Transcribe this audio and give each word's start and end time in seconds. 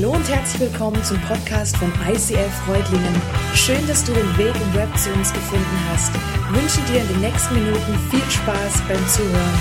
Hallo 0.00 0.12
und 0.12 0.28
herzlich 0.28 0.70
willkommen 0.70 1.02
zum 1.02 1.20
Podcast 1.22 1.76
von 1.76 1.92
ICF 2.08 2.52
Freudlingen. 2.64 3.20
Schön, 3.52 3.84
dass 3.88 4.04
du 4.04 4.12
den 4.12 4.38
Weg 4.38 4.54
im 4.54 4.74
Web 4.74 4.96
zu 4.96 5.10
uns 5.10 5.32
gefunden 5.32 5.76
hast. 5.90 6.12
Ich 6.14 6.62
wünsche 6.62 6.92
dir 6.92 7.00
in 7.00 7.08
den 7.08 7.20
nächsten 7.20 7.54
Minuten 7.54 7.98
viel 8.08 8.30
Spaß 8.30 8.82
beim 8.86 9.08
Zuhören. 9.08 9.58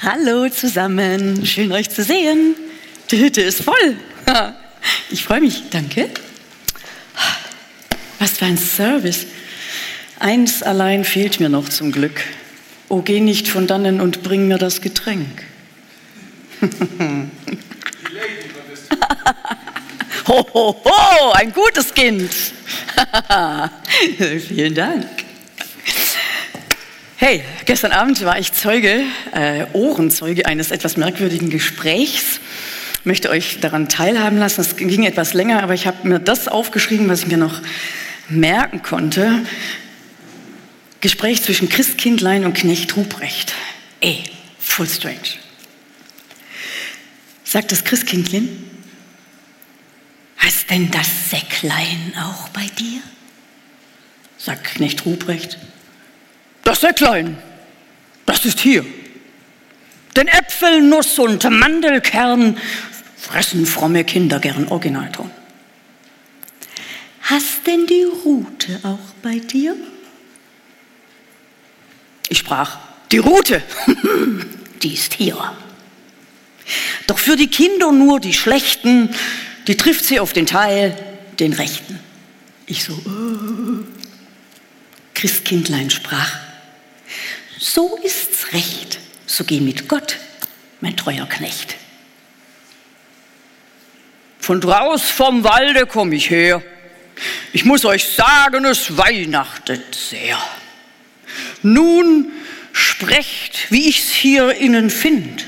Hallo 0.00 0.48
zusammen, 0.48 1.44
schön 1.44 1.72
euch 1.72 1.90
zu 1.90 2.04
sehen. 2.04 2.54
Die 3.10 3.18
Hütte 3.18 3.40
ist 3.40 3.62
voll. 3.62 3.96
Ich 5.10 5.24
freue 5.24 5.40
mich, 5.40 5.64
danke. 5.70 6.08
Was 8.20 8.30
für 8.38 8.44
ein 8.44 8.58
Service. 8.58 9.26
Eins 10.20 10.62
allein 10.62 11.04
fehlt 11.04 11.40
mir 11.40 11.48
noch 11.48 11.68
zum 11.68 11.90
Glück. 11.90 12.22
Oh, 12.88 13.02
geh 13.02 13.18
nicht 13.18 13.48
von 13.48 13.66
dannen 13.66 14.00
und 14.00 14.22
bring 14.22 14.46
mir 14.46 14.58
das 14.58 14.80
Getränk. 14.80 15.42
ho, 20.28 20.46
ho, 20.52 20.82
ho, 20.84 21.32
ein 21.32 21.52
gutes 21.52 21.92
Kind. 21.94 22.30
Vielen 24.48 24.74
Dank. 24.74 25.06
Hey, 27.18 27.42
gestern 27.64 27.92
Abend 27.92 28.22
war 28.24 28.38
ich 28.38 28.52
Zeuge, 28.52 29.02
äh, 29.32 29.64
Ohrenzeuge 29.72 30.44
eines 30.44 30.70
etwas 30.70 30.96
merkwürdigen 30.96 31.48
Gesprächs. 31.48 32.40
Ich 33.00 33.06
möchte 33.06 33.30
euch 33.30 33.60
daran 33.60 33.88
teilhaben 33.88 34.38
lassen. 34.38 34.60
Es 34.60 34.76
ging 34.76 35.04
etwas 35.04 35.32
länger, 35.32 35.62
aber 35.62 35.74
ich 35.74 35.86
habe 35.86 36.06
mir 36.06 36.18
das 36.18 36.46
aufgeschrieben, 36.46 37.08
was 37.08 37.20
ich 37.20 37.28
mir 37.28 37.38
noch 37.38 37.62
merken 38.28 38.82
konnte. 38.82 39.46
Gespräch 41.00 41.42
zwischen 41.42 41.68
Christkindlein 41.68 42.44
und 42.44 42.54
Knecht 42.54 42.96
Ruprecht. 42.96 43.54
Ey, 44.00 44.24
full 44.58 44.88
strange. 44.88 45.38
Sagt 47.44 47.72
das 47.72 47.84
Christkindlein, 47.84 48.48
hast 50.46 50.70
denn 50.70 50.90
das 50.90 51.30
Säcklein 51.30 52.12
auch 52.20 52.48
bei 52.50 52.66
dir? 52.78 53.02
Sagt 54.38 54.64
Knecht 54.64 55.04
Ruprecht, 55.04 55.58
das 56.62 56.80
Säcklein, 56.80 57.36
das 58.26 58.44
ist 58.44 58.60
hier. 58.60 58.86
Denn 60.14 60.28
Äpfel, 60.28 60.82
Nuss 60.82 61.18
und 61.18 61.42
Mandelkern 61.50 62.58
fressen 63.16 63.66
fromme 63.66 64.04
Kinder 64.04 64.38
gern 64.38 64.68
Originalton. 64.68 65.30
Hast 67.22 67.66
denn 67.66 67.86
die 67.86 68.04
Rute 68.24 68.78
auch 68.84 69.14
bei 69.22 69.40
dir? 69.40 69.74
Ich 72.28 72.38
sprach, 72.38 72.78
die 73.10 73.18
Rute, 73.18 73.62
die 74.82 74.94
ist 74.94 75.14
hier. 75.14 75.56
Doch 77.06 77.18
für 77.18 77.36
die 77.36 77.48
Kinder 77.48 77.90
nur 77.92 78.20
die 78.20 78.32
Schlechten, 78.32 79.10
die 79.66 79.76
trifft 79.76 80.04
sie 80.04 80.20
auf 80.20 80.32
den 80.32 80.46
Teil, 80.46 80.96
den 81.38 81.52
Rechten. 81.52 81.98
Ich 82.66 82.84
so, 82.84 82.92
äh. 82.92 83.84
Christkindlein 85.14 85.90
sprach, 85.90 86.36
so 87.58 87.98
ist's 88.04 88.52
recht, 88.52 88.98
so 89.26 89.44
geh 89.44 89.60
mit 89.60 89.88
Gott, 89.88 90.18
mein 90.80 90.96
treuer 90.96 91.26
Knecht. 91.26 91.76
Von 94.38 94.60
draus 94.60 95.10
vom 95.10 95.42
Walde 95.42 95.86
komm 95.86 96.12
ich 96.12 96.30
her. 96.30 96.62
Ich 97.52 97.64
muss 97.64 97.84
euch 97.84 98.04
sagen, 98.04 98.64
es 98.66 98.96
weihnachtet 98.96 99.94
sehr. 99.94 100.38
Nun 101.62 102.30
sprecht, 102.72 103.70
wie 103.70 103.88
ich's 103.88 104.10
hier 104.10 104.54
innen 104.54 104.90
find. 104.90 105.46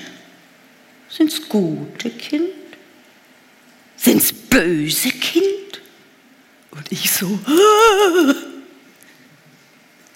Sind's 1.11 1.49
gute 1.49 2.11
Kind? 2.11 2.58
Sind's 3.99 4.33
böse 4.33 5.11
Kind? 5.11 5.83
Und 6.71 6.91
ich 6.91 7.11
so, 7.11 7.39
ah. 7.47 8.35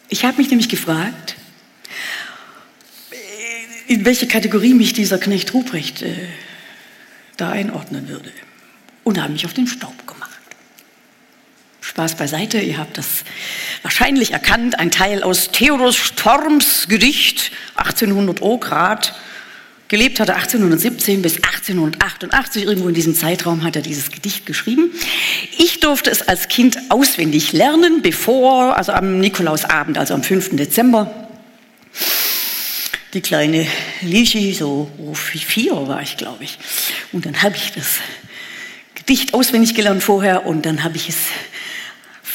ich 0.08 0.24
habe 0.24 0.38
mich 0.38 0.48
nämlich 0.48 0.68
gefragt, 0.68 1.36
in 3.88 4.04
welche 4.04 4.26
Kategorie 4.26 4.74
mich 4.74 4.92
dieser 4.92 5.18
Knecht 5.18 5.52
Ruprecht 5.52 6.02
äh, 6.02 6.28
da 7.36 7.50
einordnen 7.50 8.08
würde. 8.08 8.32
Und 9.04 9.20
habe 9.20 9.32
mich 9.32 9.44
auf 9.44 9.52
den 9.52 9.66
Staub 9.66 10.06
gemacht. 10.06 10.30
Spaß 11.80 12.16
beiseite, 12.16 12.58
ihr 12.60 12.78
habt 12.78 12.96
das 12.96 13.24
wahrscheinlich 13.82 14.32
erkannt, 14.32 14.78
ein 14.78 14.90
Teil 14.90 15.22
aus 15.22 15.50
Theodor 15.50 15.92
Storms 15.92 16.86
Gedicht 16.88 17.50
1800 17.74 18.40
O 18.40 18.58
Grad. 18.58 19.14
Gelebt 19.92 20.20
hat 20.20 20.30
er 20.30 20.36
1817 20.36 21.20
bis 21.20 21.34
1888, 21.34 22.64
irgendwo 22.64 22.88
in 22.88 22.94
diesem 22.94 23.14
Zeitraum 23.14 23.62
hat 23.62 23.76
er 23.76 23.82
dieses 23.82 24.10
Gedicht 24.10 24.46
geschrieben. 24.46 24.90
Ich 25.58 25.80
durfte 25.80 26.10
es 26.10 26.22
als 26.22 26.48
Kind 26.48 26.78
auswendig 26.88 27.52
lernen, 27.52 28.00
bevor, 28.00 28.74
also 28.74 28.92
am 28.92 29.20
Nikolausabend, 29.20 29.98
also 29.98 30.14
am 30.14 30.22
5. 30.22 30.56
Dezember. 30.56 31.28
Die 33.12 33.20
kleine 33.20 33.66
Lichi, 34.00 34.54
so 34.54 34.90
vier 35.12 35.72
war 35.86 36.00
ich, 36.00 36.16
glaube 36.16 36.42
ich. 36.42 36.58
Und 37.12 37.26
dann 37.26 37.42
habe 37.42 37.56
ich 37.56 37.72
das 37.72 37.98
Gedicht 38.94 39.34
auswendig 39.34 39.74
gelernt 39.74 40.02
vorher 40.02 40.46
und 40.46 40.64
dann 40.64 40.84
habe 40.84 40.96
ich 40.96 41.10
es 41.10 41.18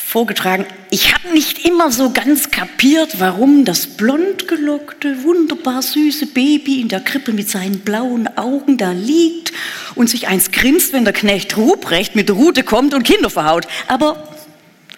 vorgetragen. 0.08 0.66
Ich 0.90 1.14
habe 1.14 1.34
nicht 1.34 1.66
immer 1.66 1.92
so 1.92 2.12
ganz 2.12 2.50
kapiert, 2.50 3.20
warum 3.20 3.66
das 3.66 3.88
blond 3.88 4.48
gelockte, 4.48 5.24
wunderbar 5.24 5.82
süße 5.82 6.28
Baby 6.28 6.80
in 6.80 6.88
der 6.88 7.02
Krippe 7.02 7.34
mit 7.34 7.50
seinen 7.50 7.82
blauen 7.82 8.26
Augen 8.38 8.78
da 8.78 8.94
liegt 8.94 9.52
und 9.96 10.10
sich 10.10 10.30
eins 10.30 10.52
grinst, 10.52 10.94
wenn 10.94 11.04
der 11.04 11.14
Knecht 11.14 11.58
Ruprecht 11.58 12.16
mit 12.16 12.30
der 12.30 12.38
Rute 12.38 12.64
kommt 12.64 12.94
und 12.94 13.04
Kinder 13.04 13.30
verhaut. 13.30 13.68
Aber 13.90 14.34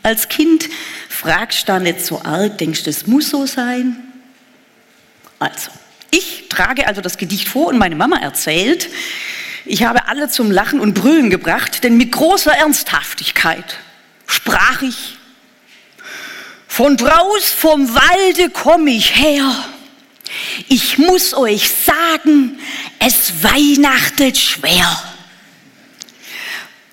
als 0.03 0.29
Kind 0.29 0.69
fragst 1.09 1.63
du 1.63 1.65
da 1.73 1.79
nicht 1.79 2.05
so 2.05 2.21
arg, 2.23 2.59
denkst 2.59 2.83
du, 2.83 2.91
es 2.91 3.07
muss 3.07 3.31
so 3.31 3.47
sein? 3.47 3.95
Also, 5.39 5.71
ich 6.11 6.49
trage 6.49 6.85
also 6.85 7.01
das 7.01 7.17
Gedicht 7.17 7.47
vor 7.47 7.69
und 7.69 7.79
meine 7.79 7.95
Mama 7.95 8.17
erzählt, 8.17 8.89
ich 9.65 9.83
habe 9.83 10.07
alle 10.07 10.29
zum 10.29 10.51
Lachen 10.51 10.79
und 10.79 10.93
Brüllen 10.93 11.31
gebracht, 11.31 11.83
denn 11.83 11.97
mit 11.97 12.11
großer 12.11 12.51
Ernsthaftigkeit 12.51 13.79
sprach 14.29 14.81
ich, 14.81 15.17
von 16.67 16.95
draus 16.95 17.49
vom 17.49 17.93
Walde 17.93 18.49
komm 18.51 18.87
ich 18.87 19.15
her. 19.15 19.65
Ich 20.69 20.97
muss 20.97 21.33
euch 21.33 21.69
sagen, 21.69 22.59
es 22.99 23.43
weihnachtet 23.43 24.37
schwer. 24.37 25.03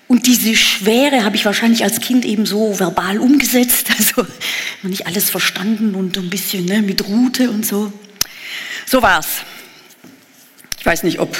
Und 0.07 0.25
diese 0.25 0.55
Schwere 0.55 1.23
habe 1.23 1.35
ich 1.35 1.45
wahrscheinlich 1.45 1.83
als 1.83 1.99
Kind 1.99 2.25
eben 2.25 2.45
so 2.45 2.79
verbal 2.79 3.19
umgesetzt, 3.19 3.87
also 3.97 4.25
nicht 4.81 5.05
alles 5.05 5.29
verstanden 5.29 5.95
und 5.95 6.17
ein 6.17 6.29
bisschen 6.29 6.65
ne, 6.65 6.81
mit 6.81 7.07
Rute 7.07 7.49
und 7.51 7.65
so. 7.65 7.93
So 8.85 9.01
war's. 9.01 9.27
Ich 10.79 10.85
weiß 10.85 11.03
nicht, 11.03 11.19
ob 11.19 11.37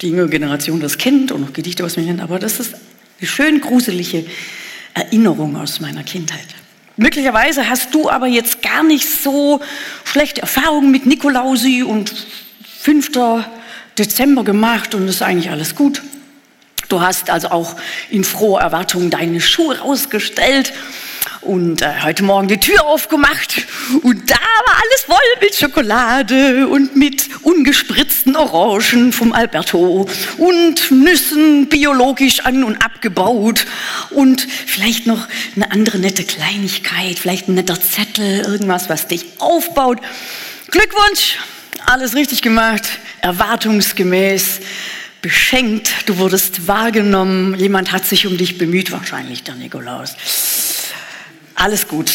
die 0.00 0.08
jüngere 0.08 0.28
Generation 0.28 0.80
das 0.80 0.98
kennt 0.98 1.32
und 1.32 1.40
noch 1.40 1.52
Gedichte 1.52 1.84
aus 1.84 1.96
mir 1.96 2.04
kennt, 2.04 2.20
aber 2.20 2.38
das 2.38 2.60
ist 2.60 2.74
eine 3.18 3.28
schön 3.28 3.60
gruselige 3.60 4.26
Erinnerung 4.94 5.56
aus 5.56 5.80
meiner 5.80 6.02
Kindheit. 6.02 6.46
Möglicherweise 6.96 7.68
hast 7.68 7.92
du 7.94 8.08
aber 8.08 8.26
jetzt 8.26 8.62
gar 8.62 8.84
nicht 8.84 9.08
so 9.08 9.60
schlechte 10.04 10.42
Erfahrungen 10.42 10.92
mit 10.92 11.06
Nikolausi 11.06 11.82
und 11.82 12.14
5. 12.78 13.10
Dezember 13.98 14.44
gemacht 14.44 14.94
und 14.94 15.08
ist 15.08 15.22
eigentlich 15.22 15.50
alles 15.50 15.74
gut. 15.74 16.02
Du 16.88 17.00
hast 17.00 17.30
also 17.30 17.48
auch 17.48 17.76
in 18.10 18.24
froher 18.24 18.60
Erwartung 18.60 19.10
deine 19.10 19.40
Schuhe 19.40 19.78
rausgestellt 19.78 20.72
und 21.44 21.82
äh, 21.82 22.02
heute 22.02 22.22
Morgen 22.22 22.48
die 22.48 22.58
Tür 22.58 22.84
aufgemacht. 22.84 23.66
Und 24.02 24.30
da 24.30 24.34
war 24.34 24.76
alles 24.76 25.02
voll 25.06 25.16
mit 25.40 25.54
Schokolade 25.54 26.66
und 26.68 26.96
mit 26.96 27.28
ungespritzten 27.42 28.36
Orangen 28.36 29.12
vom 29.12 29.32
Alberto. 29.32 30.08
Und 30.38 30.90
Nüssen 30.90 31.68
biologisch 31.68 32.40
an 32.40 32.64
und 32.64 32.76
abgebaut. 32.84 33.66
Und 34.10 34.46
vielleicht 34.66 35.06
noch 35.06 35.28
eine 35.54 35.70
andere 35.70 35.98
nette 35.98 36.24
Kleinigkeit, 36.24 37.18
vielleicht 37.18 37.48
ein 37.48 37.54
netter 37.54 37.80
Zettel, 37.80 38.40
irgendwas, 38.40 38.88
was 38.88 39.06
dich 39.06 39.26
aufbaut. 39.38 40.00
Glückwunsch, 40.70 41.38
alles 41.86 42.14
richtig 42.14 42.42
gemacht, 42.42 42.82
erwartungsgemäß 43.20 44.60
beschenkt, 45.20 45.90
du 46.04 46.18
wurdest 46.18 46.68
wahrgenommen, 46.68 47.58
jemand 47.58 47.92
hat 47.92 48.04
sich 48.04 48.26
um 48.26 48.36
dich 48.36 48.58
bemüht, 48.58 48.92
wahrscheinlich 48.92 49.42
der 49.42 49.54
Nikolaus. 49.54 50.16
Alles 51.54 51.86
gut. 51.88 52.12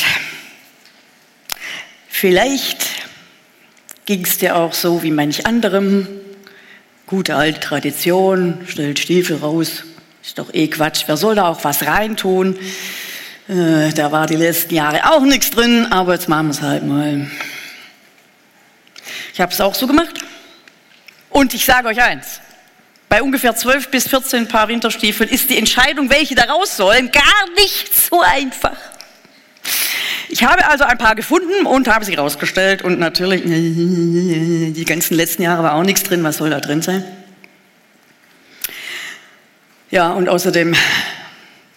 Vielleicht 2.09 2.85
ging 4.05 4.25
es 4.25 4.37
dir 4.37 4.57
auch 4.57 4.73
so 4.73 5.03
wie 5.03 5.11
manch 5.11 5.45
anderem. 5.45 6.07
Gute 7.07 7.35
alte 7.35 7.59
Tradition, 7.59 8.59
stellt 8.67 8.99
Stiefel 8.99 9.37
raus, 9.37 9.83
ist 10.21 10.37
doch 10.37 10.53
eh 10.53 10.67
Quatsch. 10.67 11.03
Wer 11.07 11.17
soll 11.17 11.35
da 11.35 11.47
auch 11.47 11.63
was 11.63 11.85
reintun? 11.85 12.57
Äh, 13.47 13.93
da 13.93 14.11
war 14.11 14.27
die 14.27 14.35
letzten 14.35 14.75
Jahre 14.75 15.09
auch 15.09 15.21
nichts 15.21 15.49
drin, 15.49 15.87
aber 15.91 16.13
jetzt 16.13 16.27
machen 16.27 16.47
wir 16.47 16.51
es 16.51 16.61
halt 16.61 16.85
mal. 16.85 17.31
Ich 19.33 19.39
habe 19.39 19.51
es 19.53 19.61
auch 19.61 19.73
so 19.73 19.87
gemacht. 19.87 20.15
Und 21.29 21.53
ich 21.53 21.65
sage 21.65 21.87
euch 21.87 22.01
eins, 22.01 22.41
Bei 23.07 23.23
ungefähr 23.23 23.55
12 23.55 23.89
bis 23.89 24.07
14 24.07 24.47
Paar 24.47 24.67
Winterstiefeln 24.67 25.29
ist 25.29 25.49
die 25.49 25.57
Entscheidung, 25.57 26.09
welche 26.11 26.35
da 26.35 26.43
raus 26.43 26.77
sollen, 26.77 27.09
gar 27.11 27.49
nicht 27.55 27.95
so 27.95 28.21
einfach. 28.21 28.77
Ich 30.31 30.43
habe 30.43 30.67
also 30.67 30.83
ein 30.83 30.97
paar 30.99 31.15
gefunden 31.15 31.65
und 31.65 31.87
habe 31.87 32.05
sie 32.05 32.13
rausgestellt 32.13 32.83
und 32.83 32.99
natürlich, 32.99 33.41
die 33.43 34.85
ganzen 34.85 35.15
letzten 35.15 35.41
Jahre 35.41 35.63
war 35.63 35.73
auch 35.73 35.83
nichts 35.83 36.03
drin, 36.03 36.23
was 36.23 36.37
soll 36.37 36.51
da 36.51 36.59
drin 36.59 36.83
sein? 36.83 37.03
Ja, 39.89 40.11
und 40.11 40.29
außerdem, 40.29 40.75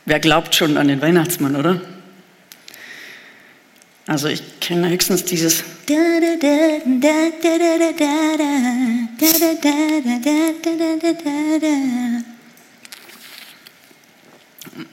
wer 0.05 0.21
glaubt 0.21 0.55
schon 0.55 0.77
an 0.77 0.89
den 0.89 1.01
Weihnachtsmann, 1.01 1.57
oder? 1.57 1.81
Also 4.07 4.29
ich 4.29 4.61
kenne 4.61 4.91
höchstens 4.91 5.25
dieses 5.25 5.65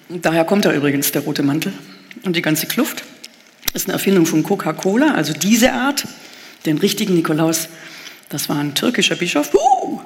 Daher 0.07 0.45
kommt 0.45 0.63
da 0.63 0.73
übrigens 0.73 1.11
der 1.11 1.23
rote 1.23 1.43
Mantel 1.43 1.73
und 2.23 2.37
die 2.37 2.41
ganze 2.41 2.65
Kluft. 2.65 3.03
Das 3.73 3.83
ist 3.83 3.87
eine 3.87 3.93
Erfindung 3.93 4.25
von 4.25 4.43
Coca-Cola, 4.43 5.13
also 5.13 5.33
diese 5.33 5.73
Art, 5.73 6.07
den 6.65 6.77
richtigen 6.79 7.15
Nikolaus. 7.15 7.69
Das 8.29 8.49
war 8.49 8.57
ein 8.57 8.75
türkischer 8.75 9.15
Bischof. 9.15 9.53
Uh, 9.53 10.01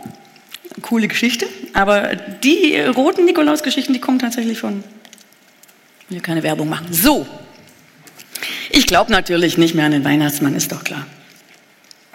coole 0.81 1.07
Geschichte. 1.07 1.47
Aber 1.73 2.15
die 2.15 2.77
roten 2.79 3.25
Nikolaus-Geschichten, 3.25 3.93
die 3.93 3.99
kommen 3.99 4.19
tatsächlich 4.19 4.59
von. 4.59 4.83
Ich 6.07 6.15
will 6.15 6.21
keine 6.21 6.43
Werbung 6.43 6.69
machen. 6.69 6.87
So. 6.91 7.25
Ich 8.69 8.85
glaube 8.85 9.11
natürlich 9.11 9.57
nicht 9.57 9.75
mehr 9.75 9.85
an 9.85 9.91
den 9.91 10.03
Weihnachtsmann, 10.03 10.55
ist 10.55 10.71
doch 10.71 10.83
klar. 10.83 11.05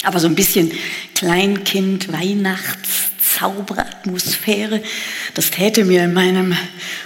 Aber 0.05 0.21
so 0.21 0.29
ein 0.29 0.35
bisschen 0.35 0.71
Kleinkind, 1.15 2.13
Weihnachts, 2.13 3.11
Zauberatmosphäre, 3.39 4.83
das 5.35 5.51
täte 5.51 5.85
mir 5.85 6.05
in 6.05 6.13
meinem 6.13 6.57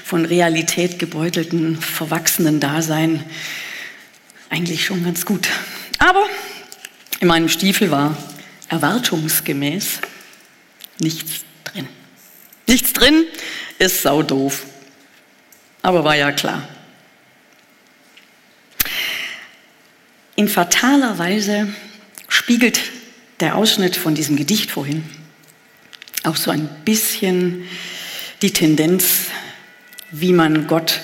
von 0.04 0.24
Realität 0.24 0.98
gebeutelten, 0.98 1.80
verwachsenen 1.80 2.60
Dasein 2.60 3.24
eigentlich 4.52 4.84
schon 4.84 5.02
ganz 5.02 5.24
gut. 5.24 5.48
Aber 5.98 6.26
in 7.20 7.28
meinem 7.28 7.48
Stiefel 7.48 7.90
war 7.90 8.16
erwartungsgemäß 8.68 10.00
nichts 10.98 11.44
drin. 11.64 11.88
Nichts 12.66 12.92
drin 12.92 13.24
ist 13.78 14.02
sau 14.02 14.22
doof. 14.22 14.66
Aber 15.80 16.04
war 16.04 16.16
ja 16.16 16.32
klar. 16.32 16.68
In 20.36 20.48
fataler 20.48 21.18
Weise 21.18 21.72
spiegelt 22.28 22.80
der 23.40 23.56
Ausschnitt 23.56 23.96
von 23.96 24.14
diesem 24.14 24.36
Gedicht 24.36 24.70
vorhin 24.70 25.02
auch 26.24 26.36
so 26.36 26.50
ein 26.50 26.68
bisschen 26.84 27.66
die 28.42 28.52
Tendenz, 28.52 29.28
wie 30.10 30.32
man 30.32 30.66
Gott 30.66 31.00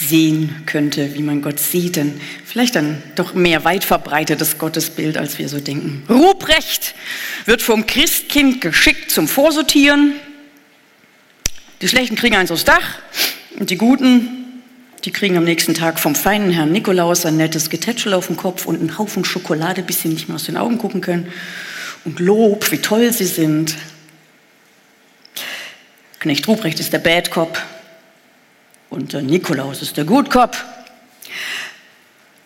sehen 0.00 0.62
könnte, 0.66 1.14
wie 1.14 1.22
man 1.22 1.42
Gott 1.42 1.58
sieht, 1.58 1.96
denn 1.96 2.20
vielleicht 2.44 2.76
ein 2.76 3.02
doch 3.16 3.34
mehr 3.34 3.64
weit 3.64 3.84
verbreitetes 3.84 4.58
Gottesbild, 4.58 5.16
als 5.16 5.38
wir 5.38 5.48
so 5.48 5.58
denken. 5.58 6.04
Ruprecht 6.08 6.94
wird 7.46 7.62
vom 7.62 7.86
Christkind 7.86 8.60
geschickt 8.60 9.10
zum 9.10 9.26
Vorsortieren. 9.26 10.14
Die 11.80 11.88
Schlechten 11.88 12.16
kriegen 12.16 12.36
eins 12.36 12.50
aufs 12.50 12.64
Dach 12.64 12.98
und 13.58 13.70
die 13.70 13.76
Guten, 13.76 14.62
die 15.04 15.10
kriegen 15.10 15.36
am 15.36 15.44
nächsten 15.44 15.74
Tag 15.74 15.98
vom 15.98 16.14
feinen 16.14 16.50
Herrn 16.50 16.72
Nikolaus 16.72 17.24
ein 17.24 17.36
nettes 17.36 17.70
Getätschel 17.70 18.14
auf 18.14 18.26
dem 18.26 18.36
Kopf 18.36 18.66
und 18.66 18.80
einen 18.80 18.98
Haufen 18.98 19.24
Schokolade, 19.24 19.82
bis 19.82 20.02
sie 20.02 20.08
nicht 20.08 20.28
mehr 20.28 20.36
aus 20.36 20.44
den 20.44 20.56
Augen 20.56 20.78
gucken 20.78 21.00
können. 21.00 21.32
Und 22.04 22.20
Lob, 22.20 22.70
wie 22.70 22.78
toll 22.78 23.12
sie 23.12 23.26
sind. 23.26 23.74
Knecht 26.20 26.46
Ruprecht 26.48 26.80
ist 26.80 26.92
der 26.92 26.98
Bad 26.98 27.30
Cop, 27.30 27.60
und 28.90 29.12
der 29.12 29.22
Nikolaus 29.22 29.82
ist 29.82 29.96
der 29.96 30.04
Gutkopf. 30.04 30.64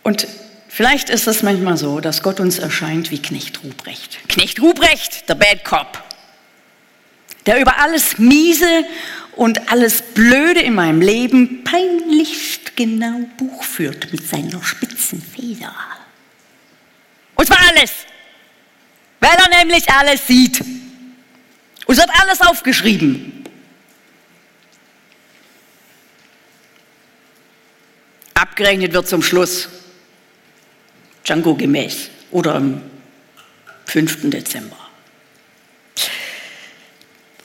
Und 0.02 0.26
vielleicht 0.68 1.10
ist 1.10 1.26
es 1.26 1.42
manchmal 1.42 1.76
so, 1.76 2.00
dass 2.00 2.22
Gott 2.22 2.40
uns 2.40 2.58
erscheint 2.58 3.10
wie 3.10 3.20
Knecht 3.20 3.62
Ruprecht. 3.62 4.18
Knecht 4.28 4.60
Ruprecht, 4.60 5.28
der 5.28 5.34
Bad 5.34 5.64
Cop, 5.64 6.02
der 7.46 7.60
über 7.60 7.78
alles 7.78 8.18
Miese 8.18 8.84
und 9.36 9.70
alles 9.70 10.02
Blöde 10.02 10.60
in 10.60 10.74
meinem 10.74 11.00
Leben 11.00 11.64
peinlichst 11.64 12.76
genau 12.76 13.20
Buch 13.38 13.64
führt 13.64 14.12
mit 14.12 14.28
seiner 14.28 14.62
spitzen 14.62 15.22
Feder. 15.22 15.74
Und 17.34 17.46
zwar 17.46 17.58
alles, 17.68 17.92
weil 19.20 19.30
er 19.30 19.58
nämlich 19.58 19.90
alles 19.90 20.26
sieht. 20.26 20.60
Und 20.60 21.94
es 21.94 21.98
wird 21.98 22.10
alles 22.20 22.40
aufgeschrieben. 22.40 23.41
Abgerechnet 28.52 28.92
wird 28.92 29.08
zum 29.08 29.22
Schluss 29.22 29.66
Django 31.24 31.54
gemäß 31.54 32.10
oder 32.32 32.56
am 32.56 32.82
5. 33.86 34.28
Dezember. 34.28 34.76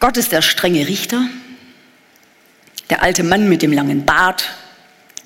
Gott 0.02 0.18
ist 0.18 0.34
der 0.34 0.42
strenge 0.42 0.86
Richter, 0.86 1.26
der 2.90 3.04
alte 3.04 3.24
Mann 3.24 3.48
mit 3.48 3.62
dem 3.62 3.72
langen 3.72 4.04
Bart, 4.04 4.50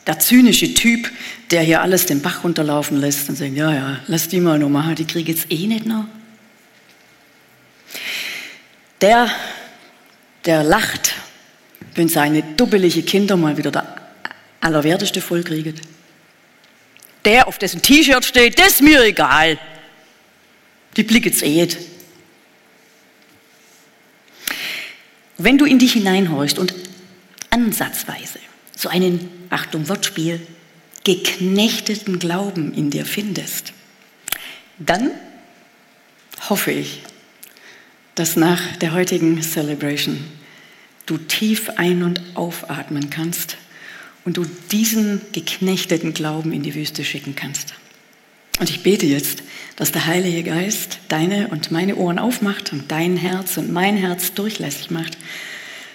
der 0.06 0.20
zynische 0.20 0.72
Typ, 0.76 1.10
der 1.50 1.64
hier 1.64 1.82
alles 1.82 2.06
den 2.06 2.22
Bach 2.22 2.44
runterlaufen 2.44 2.98
lässt 2.98 3.28
und 3.30 3.38
sagt, 3.38 3.56
ja, 3.56 3.74
ja, 3.74 4.00
lass 4.06 4.28
die 4.28 4.40
mal 4.40 4.60
noch 4.60 4.70
machen, 4.70 4.94
die 4.94 5.06
kriege 5.06 5.32
jetzt 5.32 5.52
eh 5.52 5.66
nicht 5.66 5.88
noch. 5.88 6.06
Der, 9.02 9.32
der 10.46 10.64
lacht, 10.64 11.16
wenn 11.96 12.08
seine 12.08 12.44
dubbelige 12.56 13.02
Kinder 13.02 13.36
mal 13.36 13.58
wieder 13.58 13.72
da 13.72 14.01
Allerwerteste 14.62 15.22
voll 15.22 15.44
kriegen. 15.44 15.80
Der, 17.26 17.48
auf 17.48 17.58
dessen 17.58 17.82
T-Shirt 17.82 18.26
steht, 18.26 18.58
das 18.58 18.74
ist 18.74 18.82
mir 18.82 19.04
egal. 19.04 19.60
Die 20.96 21.04
Blicke 21.04 21.32
zählt. 21.32 21.78
Wenn 25.38 25.58
du 25.58 25.66
in 25.66 25.80
dich 25.80 25.94
hineinhorchst 25.94 26.60
und 26.60 26.74
ansatzweise 27.50 28.40
so 28.76 28.90
einen, 28.90 29.30
Achtung, 29.50 29.90
Wortspiel, 29.90 30.40
geknechteten 31.04 32.20
Glauben 32.20 32.74
in 32.74 32.90
dir 32.90 33.06
findest, 33.06 33.74
dann 34.78 35.12
hoffe 36.50 36.72
ich, 36.72 37.02
dass 38.16 38.36
nach 38.36 38.78
der 38.78 38.94
heutigen 38.94 39.42
Celebration 39.42 40.24
du 41.06 41.18
tief 41.18 41.70
ein- 41.78 42.04
und 42.04 42.22
aufatmen 42.36 43.10
kannst 43.10 43.58
und 44.26 44.38
du 44.38 44.46
diesen 44.72 45.22
geknechteten 45.32 46.14
Glauben 46.14 46.54
in 46.54 46.64
die 46.64 46.76
Wüste 46.76 47.04
schicken 47.04 47.36
kannst. 47.36 47.74
Und 48.60 48.70
ich 48.70 48.84
bete 48.84 49.06
jetzt, 49.06 49.44
dass 49.76 49.92
der 49.92 50.06
Heilige 50.06 50.44
Geist 50.44 51.00
deine 51.08 51.48
und 51.48 51.72
meine 51.72 51.96
Ohren 51.96 52.20
aufmacht 52.20 52.72
und 52.74 52.92
dein 52.92 53.18
Herz 53.18 53.58
und 53.58 53.72
mein 53.72 53.98
Herz 53.98 54.34
durchlässig 54.34 54.92
macht 54.92 55.18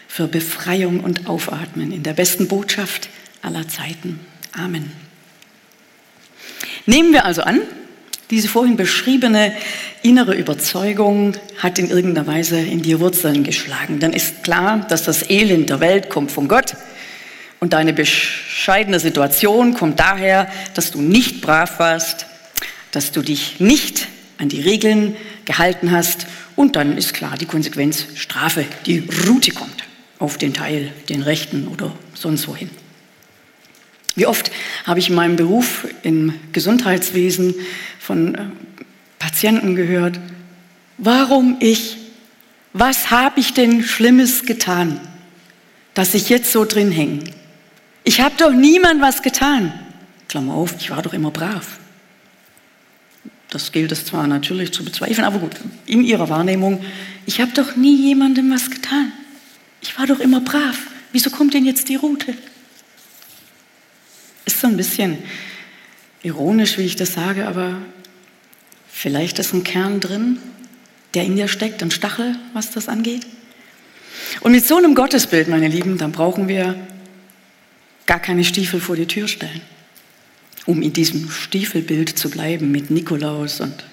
für 0.09 0.27
Befreiung 0.27 1.01
und 1.01 1.29
Aufatmen 1.29 1.93
in 1.93 2.03
der 2.03 2.15
besten 2.15 2.49
Botschaft 2.49 3.09
aller 3.43 3.69
Zeiten. 3.69 4.19
Amen. 4.53 4.91
Nehmen 6.87 7.13
wir 7.13 7.25
also 7.25 7.43
an, 7.43 7.61
diese 8.31 8.49
vorhin 8.49 8.77
beschriebene 8.77 9.53
innere 10.03 10.35
Überzeugung 10.35 11.35
hat 11.59 11.79
in 11.79 11.91
irgendeiner 11.91 12.27
Weise 12.27 12.59
in 12.59 12.83
dir 12.83 12.99
Wurzeln 12.99 13.45
geschlagen. 13.45 14.01
Dann 14.01 14.13
ist 14.13 14.43
klar, 14.43 14.85
dass 14.89 15.05
das 15.05 15.31
Elend 15.31 15.71
der 15.71 15.81
Welt 15.81 16.11
kommt 16.11 16.33
von 16.33 16.49
Gott 16.49 16.75
und 17.61 17.73
deine 17.73 17.93
bescheidene 17.93 19.01
Situation 19.01 19.75
kommt 19.75 19.99
daher, 19.99 20.51
dass 20.75 20.91
du 20.91 21.01
nicht 21.01 21.41
brav 21.41 21.79
warst, 21.79 22.27
dass 22.91 23.13
du 23.13 23.23
dich 23.23 23.61
nicht 23.61 24.09
an 24.39 24.49
die 24.49 24.61
Regeln 24.61 25.17
gehalten 25.45 25.91
hast. 25.91 26.27
Und 26.55 26.77
dann 26.77 26.97
ist 26.97 27.15
klar 27.15 27.37
die 27.39 27.47
Konsequenz 27.47 28.07
Strafe. 28.15 28.65
Die 28.85 29.09
Route 29.27 29.53
kommt 29.53 29.85
auf 30.19 30.39
den 30.39 30.55
Teil, 30.55 30.93
den 31.09 31.23
rechten 31.23 31.69
oder 31.69 31.93
sonst 32.15 32.49
wohin. 32.49 32.71
Wie 34.15 34.27
oft 34.27 34.51
habe 34.85 34.99
ich 34.99 35.11
in 35.11 35.15
meinem 35.15 35.37
Beruf 35.37 35.87
im 36.03 36.33
Gesundheitswesen 36.53 37.55
von 37.99 38.35
äh, 38.35 38.45
Patienten 39.19 39.77
gehört, 39.77 40.19
warum 40.97 41.59
ich, 41.61 41.99
was 42.73 43.11
habe 43.11 43.41
ich 43.41 43.53
denn 43.53 43.83
Schlimmes 43.83 44.47
getan, 44.47 45.01
dass 45.93 46.15
ich 46.15 46.31
jetzt 46.31 46.51
so 46.51 46.65
drin 46.65 46.91
hänge? 46.91 47.25
Ich 48.07 48.21
habe 48.21 48.37
doch 48.39 48.53
niemand 48.53 49.03
was 49.03 49.21
getan. 49.21 49.73
Klammer 50.29 50.55
auf, 50.55 50.77
ich 50.79 50.91
war 50.91 51.03
doch 51.03 51.13
immer 51.13 51.33
brav. 51.33 51.81
Das 53.51 53.73
gilt 53.73 53.91
es 53.91 54.05
zwar 54.05 54.29
natürlich 54.29 54.73
zu 54.73 54.85
bezweifeln, 54.85 55.27
aber 55.27 55.41
gut, 55.41 55.57
in 55.87 56.05
ihrer 56.05 56.29
Wahrnehmung, 56.29 56.85
ich 57.27 57.41
habe 57.41 57.51
doch 57.51 57.75
nie 57.75 57.97
jemandem 57.97 58.49
was 58.53 58.71
getan. 58.71 59.11
Ich 59.81 59.99
war 59.99 60.07
doch 60.07 60.21
immer 60.21 60.41
brav. 60.41 60.87
Wieso 61.11 61.31
kommt 61.31 61.53
denn 61.55 61.67
jetzt 61.67 61.89
die 61.89 61.97
Route? 61.97 62.33
Ist 64.45 64.61
so 64.61 64.69
ein 64.69 64.77
bisschen 64.77 65.19
ironisch, 66.23 66.79
wie 66.79 66.83
ich 66.83 66.95
das 66.95 67.15
sage, 67.15 67.49
aber 67.49 67.79
vielleicht 68.89 69.41
ist 69.41 69.53
ein 69.53 69.65
Kern 69.65 69.99
drin, 69.99 70.39
der 71.15 71.25
in 71.25 71.35
dir 71.35 71.49
steckt, 71.49 71.83
ein 71.83 71.91
Stachel, 71.91 72.37
was 72.53 72.71
das 72.71 72.89
angeht. 72.89 73.27
Und 74.43 74.53
mit 74.53 74.65
so 74.65 74.77
einem 74.77 74.95
Gottesbild, 74.95 75.49
meine 75.49 75.67
Lieben, 75.67 75.99
dann 75.99 76.13
brauchen 76.13 76.47
wir 76.47 76.77
gar 78.07 78.21
keine 78.21 78.45
Stiefel 78.45 78.81
vor 78.81 78.97
die 78.97 79.07
Tür 79.07 79.29
stellen, 79.29 79.61
um 80.65 80.83
in 80.83 80.93
diesem 80.93 81.31
Stiefelbild 81.31 82.17
zu 82.19 82.31
bleiben 82.31 82.71
mit 82.71 82.91
Nikolaus 82.91 83.61
und 83.61 83.85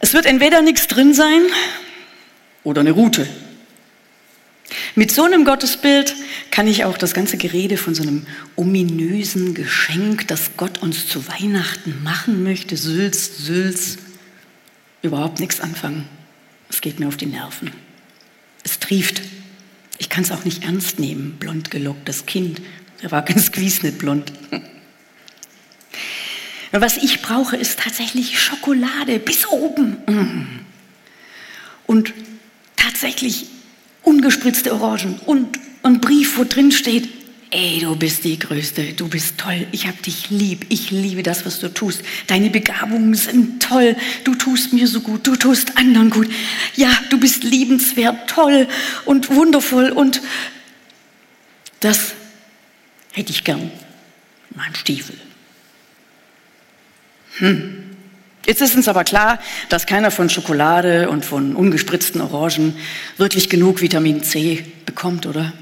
es 0.00 0.12
wird 0.12 0.26
entweder 0.26 0.60
nichts 0.60 0.86
drin 0.86 1.14
sein 1.14 1.40
oder 2.62 2.82
eine 2.82 2.90
Route. 2.90 3.26
Mit 4.94 5.10
so 5.10 5.24
einem 5.24 5.44
Gottesbild 5.44 6.14
kann 6.50 6.68
ich 6.68 6.84
auch 6.84 6.98
das 6.98 7.14
ganze 7.14 7.36
Gerede 7.36 7.76
von 7.76 7.94
so 7.94 8.02
einem 8.02 8.26
ominösen 8.54 9.54
Geschenk, 9.54 10.28
das 10.28 10.56
Gott 10.56 10.82
uns 10.82 11.08
zu 11.08 11.26
Weihnachten 11.26 12.02
machen 12.02 12.44
möchte, 12.44 12.76
Sülz, 12.76 13.38
Sülz, 13.38 13.96
überhaupt 15.02 15.40
nichts 15.40 15.60
anfangen. 15.60 16.06
Es 16.68 16.80
geht 16.80 17.00
mir 17.00 17.08
auf 17.08 17.16
die 17.16 17.26
Nerven. 17.26 17.72
Es 18.62 18.78
trieft. 18.78 19.22
Ich 20.04 20.10
kann 20.10 20.22
es 20.22 20.30
auch 20.30 20.44
nicht 20.44 20.64
ernst 20.64 20.98
nehmen, 20.98 21.38
blond 21.40 21.70
gelocktes 21.70 22.26
Kind. 22.26 22.60
Er 23.00 23.10
war 23.10 23.22
ganz 23.24 23.50
nicht 23.82 23.96
blond. 23.96 24.30
Und 26.72 26.80
was 26.82 26.98
ich 26.98 27.22
brauche, 27.22 27.56
ist 27.56 27.80
tatsächlich 27.80 28.38
Schokolade 28.38 29.18
bis 29.18 29.46
oben. 29.46 30.66
Und 31.86 32.12
tatsächlich 32.76 33.46
ungespritzte 34.02 34.74
Orangen 34.74 35.18
und 35.24 35.58
ein 35.82 36.02
Brief, 36.02 36.36
wo 36.36 36.44
drin 36.44 36.70
steht, 36.70 37.08
ey, 37.54 37.78
du 37.80 37.94
bist 37.94 38.24
die 38.24 38.38
Größte, 38.38 38.94
du 38.94 39.08
bist 39.08 39.38
toll, 39.38 39.66
ich 39.70 39.86
hab 39.86 40.02
dich 40.02 40.28
lieb, 40.28 40.66
ich 40.70 40.90
liebe 40.90 41.22
das, 41.22 41.46
was 41.46 41.60
du 41.60 41.72
tust. 41.72 42.02
Deine 42.26 42.50
Begabungen 42.50 43.14
sind 43.14 43.62
toll, 43.62 43.96
du 44.24 44.34
tust 44.34 44.72
mir 44.72 44.88
so 44.88 45.00
gut, 45.00 45.26
du 45.26 45.36
tust 45.36 45.78
anderen 45.78 46.10
gut. 46.10 46.28
Ja, 46.74 46.90
du 47.10 47.18
bist 47.18 47.44
liebenswert, 47.44 48.28
toll 48.28 48.66
und 49.04 49.30
wundervoll 49.30 49.90
und 49.90 50.20
das 51.78 52.14
hätte 53.12 53.30
ich 53.30 53.44
gern. 53.44 53.70
Mein 54.56 54.74
Stiefel. 54.74 55.16
Hm. 57.38 57.96
Jetzt 58.46 58.60
ist 58.62 58.74
uns 58.74 58.88
aber 58.88 59.04
klar, 59.04 59.38
dass 59.68 59.86
keiner 59.86 60.10
von 60.10 60.28
Schokolade 60.28 61.08
und 61.08 61.24
von 61.24 61.54
ungespritzten 61.54 62.20
Orangen 62.20 62.76
wirklich 63.16 63.48
genug 63.48 63.80
Vitamin 63.80 64.22
C 64.22 64.64
bekommt, 64.86 65.26
oder? 65.26 65.52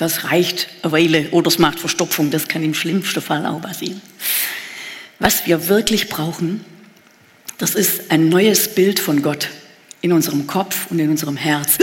Das 0.00 0.24
reicht 0.24 0.68
eine 0.80 0.92
Weile 0.92 1.28
oder 1.28 1.48
es 1.48 1.58
macht 1.58 1.78
Verstopfung, 1.78 2.30
das 2.30 2.48
kann 2.48 2.64
im 2.64 2.72
schlimmsten 2.72 3.20
Fall 3.20 3.44
auch 3.44 3.60
passieren. 3.60 4.00
Was 5.18 5.44
wir 5.44 5.68
wirklich 5.68 6.08
brauchen, 6.08 6.64
das 7.58 7.74
ist 7.74 8.10
ein 8.10 8.30
neues 8.30 8.74
Bild 8.74 8.98
von 8.98 9.20
Gott 9.20 9.50
in 10.00 10.12
unserem 10.12 10.46
Kopf 10.46 10.90
und 10.90 11.00
in 11.00 11.10
unserem 11.10 11.36
Herz. 11.36 11.76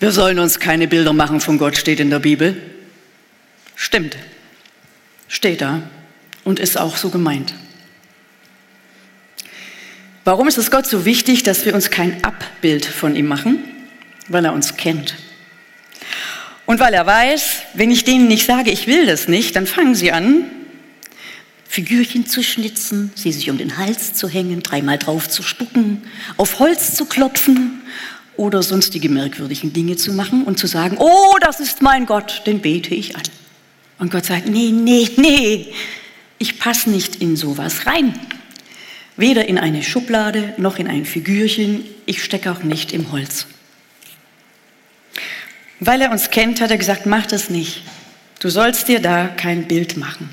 Wir 0.00 0.10
sollen 0.10 0.40
uns 0.40 0.58
keine 0.58 0.88
Bilder 0.88 1.12
machen 1.12 1.40
von 1.40 1.56
Gott, 1.56 1.76
steht 1.76 2.00
in 2.00 2.10
der 2.10 2.18
Bibel. 2.18 2.60
Stimmt, 3.76 4.16
steht 5.28 5.60
da 5.60 5.88
und 6.42 6.58
ist 6.58 6.76
auch 6.76 6.96
so 6.96 7.10
gemeint. 7.10 7.54
Warum 10.24 10.48
ist 10.48 10.58
es 10.58 10.72
Gott 10.72 10.88
so 10.88 11.04
wichtig, 11.04 11.44
dass 11.44 11.64
wir 11.64 11.76
uns 11.76 11.90
kein 11.90 12.24
Abbild 12.24 12.84
von 12.84 13.14
ihm 13.14 13.28
machen? 13.28 13.71
Weil 14.28 14.44
er 14.44 14.52
uns 14.52 14.76
kennt. 14.76 15.16
Und 16.66 16.80
weil 16.80 16.94
er 16.94 17.06
weiß, 17.06 17.62
wenn 17.74 17.90
ich 17.90 18.04
denen 18.04 18.28
nicht 18.28 18.46
sage, 18.46 18.70
ich 18.70 18.86
will 18.86 19.06
das 19.06 19.28
nicht, 19.28 19.56
dann 19.56 19.66
fangen 19.66 19.94
sie 19.94 20.12
an, 20.12 20.44
Figürchen 21.68 22.26
zu 22.26 22.42
schnitzen, 22.42 23.12
sie 23.14 23.32
sich 23.32 23.48
um 23.48 23.56
den 23.56 23.78
Hals 23.78 24.12
zu 24.12 24.28
hängen, 24.28 24.62
dreimal 24.62 24.98
drauf 24.98 25.28
zu 25.28 25.42
spucken, 25.42 26.02
auf 26.36 26.58
Holz 26.58 26.94
zu 26.94 27.06
klopfen 27.06 27.80
oder 28.36 28.62
sonstige 28.62 29.08
merkwürdigen 29.08 29.72
Dinge 29.72 29.96
zu 29.96 30.12
machen 30.12 30.44
und 30.44 30.58
zu 30.58 30.66
sagen, 30.66 30.98
oh, 30.98 31.36
das 31.40 31.60
ist 31.60 31.80
mein 31.80 32.06
Gott, 32.06 32.42
den 32.46 32.60
bete 32.60 32.94
ich 32.94 33.16
an. 33.16 33.22
Und 33.98 34.10
Gott 34.10 34.26
sagt, 34.26 34.48
nee, 34.48 34.70
nee, 34.70 35.08
nee, 35.16 35.72
ich 36.38 36.58
passe 36.58 36.90
nicht 36.90 37.16
in 37.22 37.36
sowas 37.36 37.86
rein. 37.86 38.18
Weder 39.16 39.46
in 39.46 39.58
eine 39.58 39.82
Schublade 39.82 40.54
noch 40.56 40.78
in 40.78 40.88
ein 40.88 41.04
Figürchen. 41.04 41.84
Ich 42.04 42.22
stecke 42.22 42.50
auch 42.50 42.62
nicht 42.62 42.92
im 42.92 43.12
Holz. 43.12 43.46
Weil 45.84 46.00
er 46.00 46.12
uns 46.12 46.30
kennt, 46.30 46.60
hat 46.60 46.70
er 46.70 46.78
gesagt, 46.78 47.06
mach 47.06 47.26
das 47.26 47.50
nicht. 47.50 47.82
Du 48.38 48.48
sollst 48.50 48.86
dir 48.86 49.00
da 49.00 49.26
kein 49.26 49.66
Bild 49.66 49.96
machen. 49.96 50.30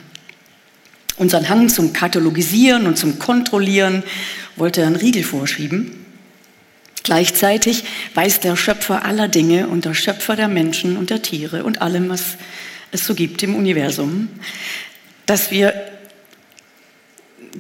Unseren 1.18 1.50
Hang 1.50 1.70
zum 1.70 1.92
Katalogisieren 1.92 2.86
und 2.86 3.00
zum 3.00 3.18
Kontrollieren 3.18 4.04
wollte 4.58 4.82
er 4.82 4.88
einen 4.88 4.96
Riegel 4.96 5.24
vorschieben. 5.24 6.06
Gleichzeitig 7.02 7.84
weiß 8.14 8.42
der 8.42 8.56
Schöpfer 8.56 9.06
aller 9.06 9.28
Dinge 9.28 9.70
und 9.70 9.86
der 9.86 9.96
Schöpfer 9.96 10.36
der 10.36 10.50
Menschen 10.50 10.98
und 10.98 11.10
der 11.10 11.24
Tiere 11.24 11.64
und 11.64 11.82
allem, 11.82 12.10
was 12.10 12.38
es 12.92 13.08
so 13.08 13.16
gibt 13.16 13.42
im 13.42 13.56
Universum, 13.56 14.30
dass 15.26 15.50
wir 15.50 15.74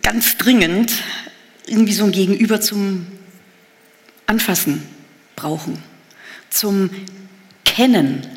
ganz 0.03 0.37
dringend 0.37 0.93
irgendwie 1.65 1.93
so 1.93 2.03
ein 2.03 2.11
Gegenüber 2.11 2.61
zum 2.61 3.07
Anfassen 4.27 4.83
brauchen, 5.35 5.81
zum 6.51 6.91
Kennen. 7.79 8.27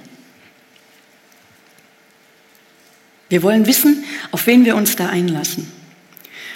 Wir 3.28 3.42
wollen 3.42 3.66
wissen, 3.66 4.04
auf 4.30 4.46
wen 4.46 4.64
wir 4.64 4.76
uns 4.76 4.94
da 4.94 5.08
einlassen. 5.08 5.66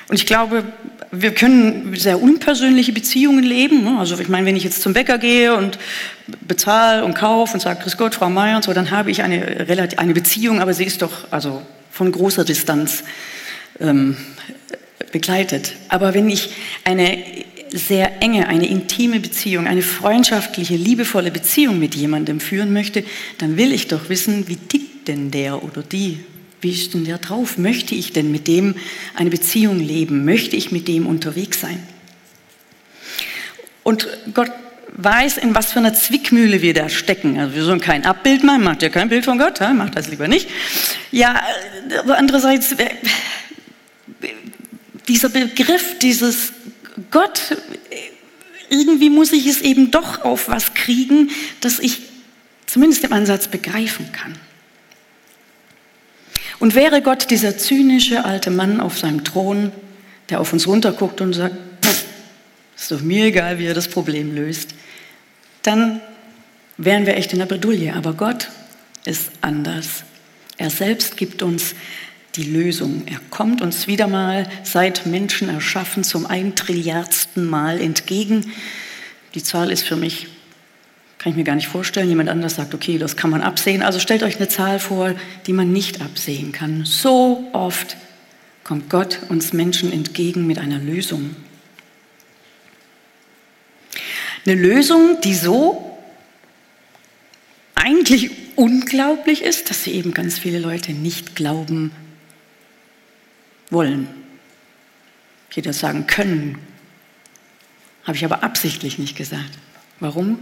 Und 0.07 0.15
ich 0.15 0.25
glaube, 0.25 0.63
wir 1.11 1.35
können 1.35 1.97
sehr 1.97 2.23
unpersönliche 2.23 2.93
Beziehungen 2.93 3.43
leben. 3.43 3.83
Ne? 3.83 3.99
Also 3.99 4.17
ich 4.21 4.29
meine, 4.29 4.47
wenn 4.47 4.55
ich 4.55 4.63
jetzt 4.63 4.83
zum 4.83 4.93
Bäcker 4.93 5.19
gehe 5.19 5.57
und 5.57 5.81
bezahle 6.43 7.05
und 7.05 7.15
kaufe 7.15 7.55
und 7.55 7.61
sage, 7.61 7.83
Grüß 7.83 7.97
Gott, 7.97 8.15
Frau 8.15 8.31
Meier 8.31 8.55
und 8.55 8.63
so, 8.63 8.73
dann 8.73 8.93
habe 8.93 9.11
ich 9.11 9.25
eine, 9.25 9.67
eine 9.97 10.15
Beziehung, 10.15 10.61
aber 10.61 10.73
sie 10.73 10.85
ist 10.85 11.03
doch 11.03 11.33
also 11.33 11.63
von 11.91 12.13
großer 12.13 12.45
Distanz 12.45 13.03
ähm, 13.81 14.17
begleitet. 15.11 15.73
Aber 15.89 16.15
wenn 16.15 16.29
ich 16.29 16.51
eine 16.85 17.25
sehr 17.71 18.23
enge, 18.23 18.49
eine 18.49 18.67
intime 18.67 19.21
Beziehung, 19.21 19.67
eine 19.67 19.83
freundschaftliche, 19.83 20.77
liebevolle 20.77 21.31
Beziehung 21.31 21.79
mit 21.79 21.95
jemandem 21.95 22.41
führen 22.41 22.73
möchte, 22.73 23.05
dann 23.39 23.57
will 23.57 23.73
ich 23.73 23.89
doch 23.89 24.09
wissen, 24.09 24.49
wie 24.49 24.57
tickt 24.57 25.09
denn 25.09 25.31
der 25.31 25.63
oder 25.63 25.83
die? 25.83 26.19
Wie 26.61 26.73
ist 26.73 26.95
denn 26.95 27.05
der 27.05 27.19
drauf? 27.19 27.59
Möchte 27.59 27.95
ich 27.95 28.13
denn 28.13 28.31
mit 28.31 28.49
dem 28.49 28.75
eine 29.15 29.31
Beziehung 29.31 29.79
leben? 29.79 30.25
Möchte 30.25 30.57
ich 30.57 30.73
mit 30.73 30.89
dem 30.89 31.07
unterwegs 31.07 31.61
sein? 31.61 31.81
Und 33.83 34.09
Gott 34.35 34.51
weiß, 34.99 35.37
in 35.37 35.55
was 35.55 35.73
für 35.73 35.79
einer 35.79 35.95
Zwickmühle 35.95 36.63
wir 36.63 36.75
da 36.75 36.89
stecken. 36.89 37.39
Also 37.39 37.55
wir 37.55 37.65
sollen 37.65 37.81
kein 37.81 38.05
Abbild 38.05 38.43
machen, 38.43 38.65
macht 38.65 38.83
ja 38.83 38.89
kein 38.89 39.09
Bild 39.09 39.25
von 39.25 39.39
Gott, 39.39 39.61
macht 39.61 39.97
das 39.97 40.09
lieber 40.09 40.27
nicht. 40.27 40.49
Ja, 41.13 41.41
aber 41.99 42.17
andererseits, 42.17 42.75
dieser 45.07 45.29
Begriff, 45.29 45.99
dieses 46.01 46.53
Gott, 47.11 47.57
irgendwie 48.71 49.11
muss 49.11 49.33
ich 49.33 49.47
es 49.47 49.61
eben 49.61 49.91
doch 49.91 50.23
auf 50.25 50.49
was 50.49 50.75
kriegen, 50.75 51.31
dass 51.61 51.79
ich 51.79 52.03
zumindest 52.67 53.05
im 53.05 53.13
Ansatz 53.13 53.49
begreifen 53.49 54.11
kann. 54.13 54.35
Und 56.59 56.75
wäre 56.75 57.03
Gott 57.03 57.31
dieser 57.31 57.59
zynische 57.59 58.25
alte 58.25 58.51
Mann 58.51 58.81
auf 58.81 58.99
seinem 58.99 59.25
Thron, 59.25 59.73
der 60.31 60.41
auf 60.41 60.53
uns 60.53 60.67
runterguckt 60.67 61.21
und 61.21 61.35
sagt, 61.35 61.57
ist 62.77 62.91
doch 62.91 63.01
mir 63.01 63.27
egal, 63.27 63.59
wie 63.59 63.67
er 63.67 63.75
das 63.75 63.89
Problem 63.89 64.35
löst, 64.35 64.71
dann 65.63 66.01
wären 66.77 67.07
wir 67.07 67.17
echt 67.17 67.33
in 67.33 67.39
der 67.39 67.47
Bredouille. 67.47 67.95
Aber 67.95 68.15
Gott 68.15 68.49
ist 69.05 69.31
anders. 69.41 70.05
Er 70.59 70.71
selbst 70.71 71.17
gibt 71.17 71.43
uns 71.43 71.75
die 72.37 72.45
Lösung. 72.45 73.03
Er 73.07 73.21
kommt 73.31 73.63
uns 73.63 73.87
wieder 73.87 74.07
mal 74.07 74.49
seit 74.63 75.07
Menschen 75.07 75.49
erschaffen 75.49 76.05
zum 76.05 76.27
ein 76.27 76.55
Trilliardsten 76.55 77.47
Mal 77.47 77.81
entgegen. 77.81 78.53
Die 79.35 79.43
Zahl 79.43 79.71
ist 79.71 79.85
für 79.85 79.97
mich, 79.97 80.29
kann 81.19 81.33
ich 81.33 81.37
mir 81.37 81.45
gar 81.45 81.55
nicht 81.55 81.69
vorstellen. 81.69 82.09
Jemand 82.09 82.29
anders 82.29 82.57
sagt, 82.57 82.75
okay, 82.75 82.99
das 82.99 83.17
kann 83.17 83.31
man 83.31 83.43
absehen. 83.43 83.83
Also 83.83 83.99
stellt 83.99 84.23
euch 84.23 84.37
eine 84.37 84.49
Zahl 84.49 84.79
vor, 84.79 85.15
die 85.47 85.53
man 85.53 85.73
nicht 85.73 86.03
absehen 86.03 86.53
kann. 86.53 86.85
So 86.85 87.49
oft 87.53 87.97
kommt 88.65 88.91
Gott 88.91 89.21
uns 89.29 89.53
Menschen 89.53 89.93
entgegen 89.93 90.47
mit 90.47 90.59
einer 90.59 90.79
Lösung. 90.79 91.35
Eine 94.45 94.61
Lösung, 94.61 95.21
die 95.25 95.35
so 95.35 95.99
eigentlich 97.75 98.31
unglaublich 98.57 99.43
ist, 99.43 99.71
dass 99.71 99.85
sie 99.85 99.93
eben 99.93 100.13
ganz 100.13 100.39
viele 100.39 100.59
Leute 100.59 100.93
nicht 100.93 101.35
glauben 101.35 101.93
wollen. 103.71 104.09
Ich 105.51 105.57
hätte 105.57 105.73
sagen 105.73 106.07
können. 106.07 106.59
Habe 108.05 108.17
ich 108.17 108.25
aber 108.25 108.43
absichtlich 108.43 108.99
nicht 108.99 109.17
gesagt. 109.17 109.51
Warum? 110.01 110.39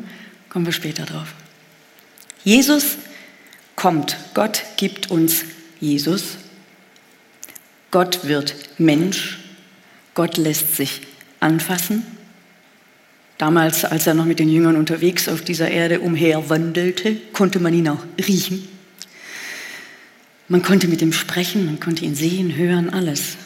Kommen 0.48 0.66
wir 0.66 0.72
später 0.72 1.04
drauf. 1.04 1.32
Jesus 2.42 2.96
kommt. 3.76 4.16
Gott 4.34 4.62
gibt 4.76 5.10
uns 5.10 5.44
Jesus. 5.80 6.36
Gott 7.90 8.26
wird 8.26 8.54
Mensch. 8.78 9.38
Gott 10.14 10.36
lässt 10.36 10.76
sich 10.76 11.02
anfassen. 11.40 12.04
Damals, 13.38 13.84
als 13.84 14.06
er 14.06 14.14
noch 14.14 14.26
mit 14.26 14.38
den 14.38 14.48
Jüngern 14.48 14.76
unterwegs 14.76 15.28
auf 15.28 15.42
dieser 15.42 15.70
Erde 15.70 16.00
umherwandelte, 16.00 17.16
konnte 17.32 17.58
man 17.58 17.74
ihn 17.74 17.88
auch 17.88 18.04
riechen. 18.18 18.68
Man 20.48 20.62
konnte 20.62 20.88
mit 20.88 21.00
ihm 21.00 21.12
sprechen, 21.12 21.64
man 21.64 21.80
konnte 21.80 22.04
ihn 22.04 22.14
sehen, 22.14 22.54
hören, 22.54 22.90
alles. 22.90 23.36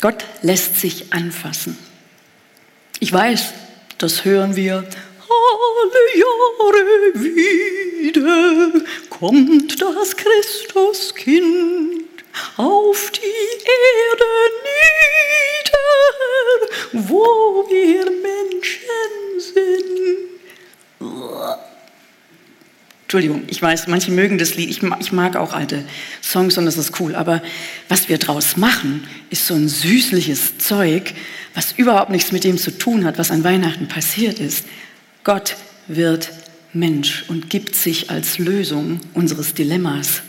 Gott 0.00 0.24
lässt 0.42 0.80
sich 0.80 1.12
anfassen. 1.12 1.78
Ich 2.98 3.12
weiß, 3.12 3.52
das 3.98 4.24
hören 4.24 4.56
wir 4.56 4.76
alle 4.78 6.18
Jahre 6.18 7.14
wieder, 7.14 8.84
kommt 9.08 9.80
das 9.80 10.16
Christuskind 10.16 12.04
auf 12.56 13.10
die 13.12 13.20
Erde 14.10 14.24
nieder, 15.70 17.08
wo 17.08 17.66
wir 17.68 18.04
Menschen 18.10 19.38
sind. 19.38 19.64
Entschuldigung, 23.14 23.44
ich 23.46 23.62
weiß, 23.62 23.86
manche 23.86 24.10
mögen 24.10 24.38
das 24.38 24.56
Lied, 24.56 24.68
ich 24.70 24.82
ich 24.82 25.12
mag, 25.12 25.36
auch 25.36 25.52
alte 25.52 25.84
Songs 26.20 26.58
und 26.58 26.66
das 26.66 26.76
ist 26.76 26.98
cool, 26.98 27.14
aber 27.14 27.42
was 27.88 28.08
wir 28.08 28.18
draus 28.18 28.56
machen, 28.56 29.06
ist 29.30 29.46
so 29.46 29.54
ein 29.54 29.68
süßliches 29.68 30.58
Zeug, 30.58 31.14
was 31.54 31.70
überhaupt 31.70 32.10
nichts 32.10 32.32
mit 32.32 32.42
dem 32.42 32.58
zu 32.58 32.76
tun 32.76 33.04
hat, 33.04 33.16
was 33.16 33.30
an 33.30 33.44
Weihnachten 33.44 33.86
passiert 33.86 34.40
ist. 34.40 34.66
Gott 35.22 35.54
wird 35.86 36.32
Mensch 36.72 37.24
und 37.28 37.50
gibt 37.50 37.76
sich 37.76 38.10
als 38.10 38.38
Lösung 38.38 38.98
unseres 39.12 39.54
Dilemmas. 39.54 40.22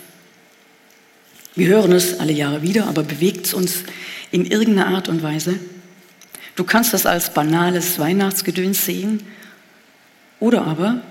Wir 1.56 1.70
hören 1.70 1.92
es 1.92 2.20
alle 2.20 2.34
Jahre 2.34 2.62
wieder, 2.62 2.86
aber 2.86 3.02
bewegt 3.02 3.48
es 3.48 3.56
uns 3.56 3.80
in 4.30 4.46
irgendeiner 4.46 4.90
Art 4.90 5.10
und 5.10 5.24
Weise? 5.24 5.56
Du 6.56 6.64
kannst 6.64 6.94
das 6.94 7.08
als 7.08 7.34
banales 7.34 7.98
Weihnachtsgedöns 7.98 8.86
sehen 8.86 9.24
oder 10.40 10.68
aber, 10.68 11.02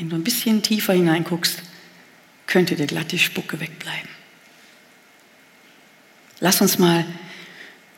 wenn 0.00 0.08
du 0.08 0.16
ein 0.16 0.24
bisschen 0.24 0.62
tiefer 0.62 0.94
hineinguckst, 0.94 1.62
könnte 2.46 2.74
dir 2.74 2.86
glatt 2.86 3.12
die 3.12 3.18
Spucke 3.18 3.60
wegbleiben. 3.60 4.08
Lass 6.40 6.62
uns 6.62 6.78
mal 6.78 7.04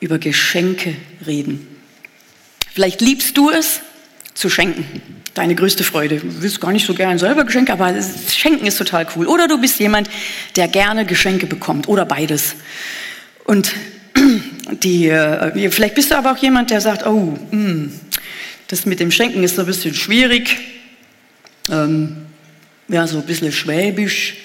über 0.00 0.18
Geschenke 0.18 0.96
reden. 1.24 1.64
Vielleicht 2.74 3.00
liebst 3.02 3.36
du 3.36 3.50
es, 3.50 3.82
zu 4.34 4.50
schenken. 4.50 4.84
Deine 5.34 5.54
größte 5.54 5.84
Freude. 5.84 6.16
Du 6.16 6.42
willst 6.42 6.60
gar 6.60 6.72
nicht 6.72 6.86
so 6.86 6.94
gerne 6.94 7.20
selber 7.20 7.44
Geschenke, 7.44 7.72
aber 7.72 7.94
Schenken 8.28 8.66
ist 8.66 8.78
total 8.78 9.06
cool. 9.14 9.28
Oder 9.28 9.46
du 9.46 9.60
bist 9.60 9.78
jemand, 9.78 10.10
der 10.56 10.66
gerne 10.66 11.06
Geschenke 11.06 11.46
bekommt 11.46 11.86
oder 11.86 12.04
beides. 12.04 12.56
Und 13.44 13.72
die, 14.82 15.08
äh, 15.08 15.70
vielleicht 15.70 15.94
bist 15.94 16.10
du 16.10 16.16
aber 16.16 16.32
auch 16.32 16.38
jemand, 16.38 16.70
der 16.70 16.80
sagt, 16.80 17.06
oh, 17.06 17.38
mh, 17.50 17.52
hm, 17.52 18.00
das 18.66 18.86
mit 18.86 18.98
dem 18.98 19.12
Schenken 19.12 19.44
ist 19.44 19.54
so 19.54 19.62
ein 19.62 19.66
bisschen 19.66 19.94
schwierig. 19.94 20.81
Ähm, 21.70 22.26
ja, 22.88 23.06
so 23.06 23.18
ein 23.18 23.26
bisschen 23.26 23.52
schwäbisch. 23.52 24.36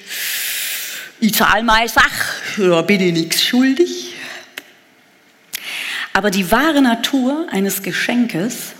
Ich 1.19 1.33
zahle 1.33 1.63
meine 1.63 1.89
Sache, 1.89 2.69
da 2.69 2.81
bin 2.81 3.01
ich 3.01 3.13
nichts 3.13 3.43
schuldig. 3.43 4.13
Aber 6.13 6.31
die 6.31 6.51
wahre 6.51 6.81
Natur 6.81 7.47
eines 7.51 7.83
Geschenkes 7.83 8.73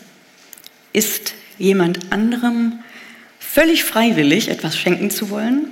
ist 0.93 1.33
jemand 1.57 2.11
anderem 2.11 2.79
völlig 3.39 3.83
freiwillig 3.83 4.49
etwas 4.49 4.77
schenken 4.77 5.09
zu 5.09 5.29
wollen, 5.29 5.65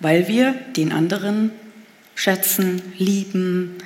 weil 0.00 0.28
wir 0.28 0.52
den 0.76 0.92
anderen 0.92 1.50
schätzen, 2.14 2.82
lieben, 2.98 3.78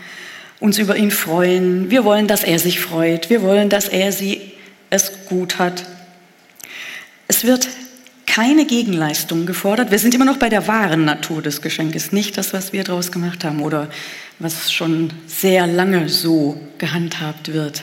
uns 0.61 0.79
über 0.79 0.97
ihn 0.97 1.11
freuen. 1.11 1.91
Wir 1.91 2.05
wollen, 2.05 2.27
dass 2.27 2.45
er 2.45 2.59
sich 2.59 2.81
freut. 2.81 3.31
Wir 3.31 3.43
wollen, 3.43 3.71
dass 3.71 3.89
er 3.89 4.13
sie 4.13 4.53
es 4.91 5.27
gut 5.27 5.59
hat. 5.59 5.87
Es 7.29 7.45
wird 7.45 7.69
keine 8.31 8.65
Gegenleistung 8.65 9.45
gefordert. 9.45 9.91
Wir 9.91 9.99
sind 9.99 10.15
immer 10.15 10.25
noch 10.25 10.37
bei 10.37 10.49
der 10.49 10.69
wahren 10.69 11.05
Natur 11.05 11.43
des 11.43 11.63
Geschenkes, 11.63 12.13
nicht 12.13 12.39
das, 12.39 12.53
was 12.53 12.73
wir 12.73 12.85
daraus 12.85 13.11
gemacht 13.11 13.43
haben 13.43 13.61
oder 13.61 13.91
was 14.39 14.73
schon 14.73 15.13
sehr 15.27 15.67
lange 15.67 16.09
so 16.09 16.61
gehandhabt 16.79 17.53
wird. 17.53 17.83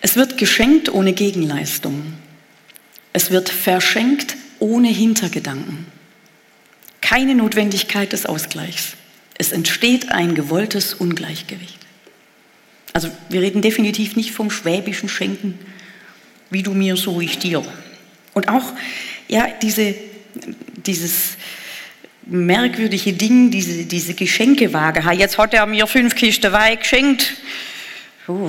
Es 0.00 0.16
wird 0.16 0.38
geschenkt 0.38 0.88
ohne 0.90 1.12
Gegenleistung. 1.12 2.14
Es 3.12 3.30
wird 3.30 3.50
verschenkt 3.50 4.36
ohne 4.58 4.88
Hintergedanken. 4.88 5.84
Keine 7.02 7.34
Notwendigkeit 7.34 8.14
des 8.14 8.24
Ausgleichs. 8.24 8.94
Es 9.36 9.52
entsteht 9.52 10.10
ein 10.12 10.34
gewolltes 10.34 10.94
Ungleichgewicht. 10.94 11.78
Also 12.94 13.10
wir 13.28 13.42
reden 13.42 13.60
definitiv 13.60 14.16
nicht 14.16 14.32
vom 14.32 14.50
schwäbischen 14.50 15.10
Schenken, 15.10 15.58
wie 16.48 16.62
du 16.62 16.72
mir, 16.72 16.96
so 16.96 17.20
ich 17.20 17.38
dir. 17.38 17.62
Und 18.34 18.48
auch 18.48 18.72
ja, 19.28 19.48
diese, 19.60 19.94
dieses 20.86 21.36
merkwürdige 22.24 23.12
Ding, 23.12 23.50
diese, 23.50 23.84
diese 23.84 24.14
Geschenkewaage. 24.14 25.02
Jetzt 25.12 25.38
hat 25.38 25.54
er 25.54 25.66
mir 25.66 25.86
fünf 25.86 26.14
Kisten 26.14 26.52
Wein 26.52 26.78
geschenkt 26.78 27.34
Oh, 28.28 28.48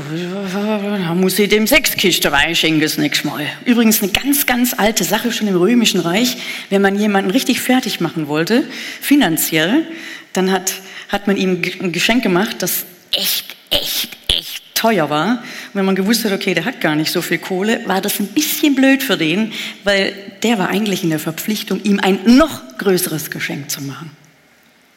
da 0.53 1.15
muss 1.15 1.39
ich 1.39 1.49
dem 1.49 1.65
sechs 1.65 1.95
Kisten 1.95 2.31
Wein 2.31 2.55
schenken 2.55 2.79
das 2.79 2.99
nächste 2.99 3.25
Mal. 3.25 3.47
Übrigens 3.65 4.03
eine 4.03 4.11
ganz, 4.11 4.45
ganz 4.45 4.75
alte 4.77 5.03
Sache 5.03 5.31
schon 5.31 5.47
im 5.47 5.55
Römischen 5.55 5.99
Reich. 5.99 6.37
Wenn 6.69 6.83
man 6.83 6.95
jemanden 6.95 7.31
richtig 7.31 7.59
fertig 7.59 7.99
machen 7.99 8.27
wollte, 8.27 8.67
finanziell, 9.01 9.87
dann 10.31 10.51
hat, 10.51 10.73
hat 11.09 11.25
man 11.25 11.37
ihm 11.37 11.63
ein 11.81 11.91
Geschenk 11.91 12.21
gemacht, 12.21 12.57
das 12.59 12.85
echt, 13.11 13.55
echt, 13.71 14.15
echt 14.27 14.63
teuer 14.75 15.09
war. 15.09 15.43
Wenn 15.73 15.85
man 15.85 15.95
gewusst 15.95 16.23
hat, 16.23 16.31
okay, 16.31 16.53
der 16.53 16.65
hat 16.65 16.81
gar 16.81 16.95
nicht 16.95 17.11
so 17.11 17.21
viel 17.21 17.39
Kohle, 17.39 17.81
war 17.87 17.99
das 17.99 18.19
ein 18.19 18.27
bisschen 18.27 18.75
blöd 18.75 19.01
für 19.01 19.17
den, 19.17 19.53
weil 19.83 20.13
der 20.43 20.59
war 20.59 20.69
eigentlich 20.69 21.03
in 21.03 21.09
der 21.09 21.19
Verpflichtung, 21.19 21.81
ihm 21.83 21.99
ein 21.99 22.19
noch 22.37 22.77
größeres 22.77 23.31
Geschenk 23.31 23.71
zu 23.71 23.81
machen. 23.81 24.11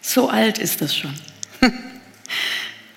So 0.02 0.28
alt 0.28 0.58
ist 0.58 0.82
das 0.82 0.94
schon. 0.94 1.14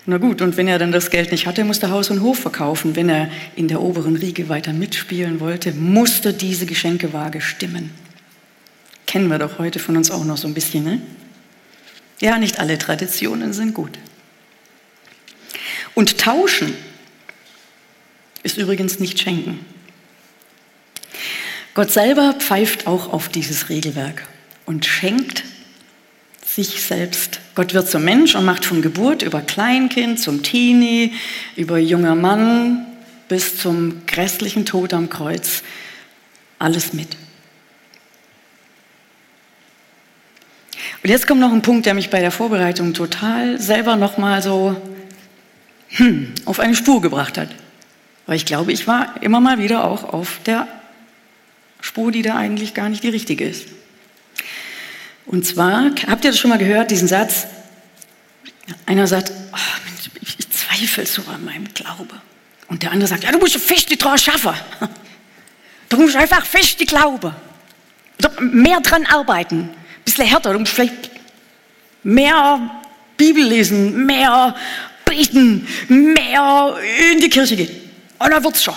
Na 0.05 0.17
gut, 0.17 0.41
und 0.41 0.57
wenn 0.57 0.67
er 0.67 0.79
dann 0.79 0.91
das 0.91 1.09
Geld 1.09 1.31
nicht 1.31 1.47
hatte, 1.47 1.63
musste 1.63 1.89
Haus 1.89 2.09
und 2.09 2.21
Hof 2.21 2.39
verkaufen. 2.39 2.95
Wenn 2.95 3.09
er 3.09 3.29
in 3.55 3.67
der 3.67 3.81
oberen 3.81 4.15
Riege 4.15 4.49
weiter 4.49 4.73
mitspielen 4.73 5.39
wollte, 5.39 5.71
musste 5.71 6.33
diese 6.33 6.65
Geschenkewaage 6.65 7.41
stimmen. 7.41 7.91
Kennen 9.05 9.29
wir 9.29 9.39
doch 9.39 9.57
heute 9.57 9.79
von 9.79 9.95
uns 9.95 10.11
auch 10.11 10.25
noch 10.25 10.37
so 10.37 10.47
ein 10.47 10.53
bisschen, 10.53 10.83
ne? 10.83 11.01
Ja, 12.19 12.37
nicht 12.37 12.59
alle 12.59 12.77
Traditionen 12.77 13.53
sind 13.53 13.73
gut. 13.73 13.97
Und 15.95 16.17
tauschen 16.17 16.73
ist 18.43 18.57
übrigens 18.57 18.99
nicht 18.99 19.19
schenken. 19.19 19.65
Gott 21.73 21.91
selber 21.91 22.33
pfeift 22.37 22.87
auch 22.87 23.11
auf 23.11 23.29
dieses 23.29 23.69
Regelwerk 23.69 24.27
und 24.65 24.85
schenkt 24.85 25.43
sich 26.45 26.81
selbst. 26.81 27.39
Gott 27.55 27.73
wird 27.73 27.89
zum 27.89 28.03
Mensch 28.03 28.35
und 28.35 28.43
macht 28.43 28.65
von 28.65 28.81
Geburt 28.81 29.21
über 29.21 29.41
Kleinkind 29.41 30.19
zum 30.19 30.43
Teenie, 30.43 31.13
über 31.55 31.77
junger 31.77 32.15
Mann 32.15 32.85
bis 33.27 33.57
zum 33.57 34.05
grässlichen 34.07 34.65
Tod 34.65 34.93
am 34.93 35.09
Kreuz 35.09 35.63
alles 36.57 36.93
mit. 36.93 37.15
Und 41.01 41.09
jetzt 41.09 41.27
kommt 41.27 41.39
noch 41.39 41.53
ein 41.53 41.61
Punkt, 41.61 41.85
der 41.85 41.93
mich 41.93 42.09
bei 42.09 42.19
der 42.19 42.31
Vorbereitung 42.31 42.93
total 42.93 43.59
selber 43.59 43.95
nochmal 43.95 44.41
so 44.41 44.75
hm, 45.89 46.33
auf 46.45 46.59
eine 46.59 46.75
Spur 46.75 47.01
gebracht 47.01 47.37
hat. 47.37 47.49
Weil 48.29 48.35
ich 48.35 48.45
glaube, 48.45 48.71
ich 48.71 48.85
war 48.85 49.15
immer 49.23 49.39
mal 49.39 49.57
wieder 49.57 49.85
auch 49.85 50.03
auf 50.03 50.39
der 50.45 50.67
Spur, 51.81 52.11
die 52.11 52.21
da 52.21 52.35
eigentlich 52.35 52.75
gar 52.75 52.87
nicht 52.87 53.01
die 53.01 53.09
richtige 53.09 53.43
ist. 53.43 53.65
Und 55.25 55.47
zwar, 55.47 55.85
habt 56.07 56.23
ihr 56.23 56.29
das 56.29 56.37
schon 56.37 56.51
mal 56.51 56.59
gehört, 56.59 56.91
diesen 56.91 57.07
Satz? 57.07 57.47
Einer 58.85 59.07
sagt, 59.07 59.31
oh 59.51 59.57
ich 60.21 60.47
zweifle 60.51 61.07
so 61.07 61.23
an 61.23 61.43
meinem 61.43 61.73
Glaube. 61.73 62.21
Und 62.67 62.83
der 62.83 62.91
andere 62.91 63.07
sagt, 63.07 63.23
ja, 63.23 63.31
du 63.31 63.39
musst 63.39 63.57
fest 63.57 63.89
dran 63.97 64.17
schaffen. 64.19 64.53
Du 65.89 65.97
musst 65.97 66.15
einfach 66.15 66.45
fest 66.45 66.77
glauben. 66.85 67.33
Mehr 68.41 68.79
dran 68.81 69.07
arbeiten. 69.07 69.61
Ein 69.61 70.03
bisschen 70.05 70.27
härter. 70.27 70.53
Du 70.53 70.59
musst 70.59 70.73
vielleicht 70.73 71.09
mehr 72.03 72.83
Bibel 73.17 73.43
lesen, 73.43 74.05
mehr 74.05 74.55
beten, 75.03 75.67
mehr 75.87 76.77
in 77.11 77.19
die 77.19 77.29
Kirche 77.29 77.55
gehen. 77.55 77.88
Und 78.19 78.31
dann 78.31 78.43
wird's 78.43 78.63
schon. 78.63 78.75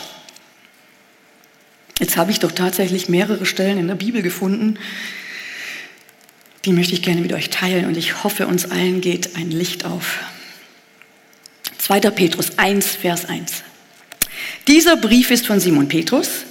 Jetzt 1.99 2.17
habe 2.17 2.31
ich 2.31 2.41
doch 2.41 2.53
tatsächlich 2.53 3.09
mehrere 3.09 3.47
Stellen 3.47 3.79
in 3.79 3.89
der 3.89 3.95
Bibel 3.95 4.23
gefunden, 4.23 4.79
die 6.65 6.73
möchte 6.73 6.95
ich 6.95 7.03
gerne 7.03 7.21
mit 7.21 7.33
euch 7.33 7.51
teilen 7.51 7.87
und 7.87 7.97
ich 7.97 8.23
hoffe, 8.23 8.47
uns 8.47 8.71
allen 8.71 9.01
geht 9.01 9.37
ein 9.37 9.51
Licht 9.51 9.85
auf. 9.85 10.21
2. 11.79 12.01
Petrus 12.11 12.59
1, 12.59 12.87
Vers 12.87 13.25
1. 13.29 13.65
Dieser 14.69 14.97
Brief 14.97 15.33
ist 15.33 15.47
von 15.47 15.59
Simon 15.59 15.89
Petrus, 15.89 16.45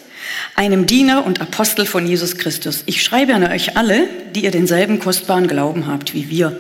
einem 0.56 0.86
Diener 0.86 1.25
und 1.25 1.39
Apostel 1.39 1.86
von 1.86 2.06
Jesus 2.06 2.38
Christus. 2.38 2.84
Ich 2.86 3.04
schreibe 3.04 3.34
an 3.34 3.43
euch 3.45 3.77
alle, 3.77 4.10
die 4.36 4.43
ihr 4.43 4.51
denselben 4.51 4.99
kostbaren 4.99 5.47
Glauben 5.47 5.88
habt 5.88 6.13
wie 6.13 6.30
wir. 6.30 6.60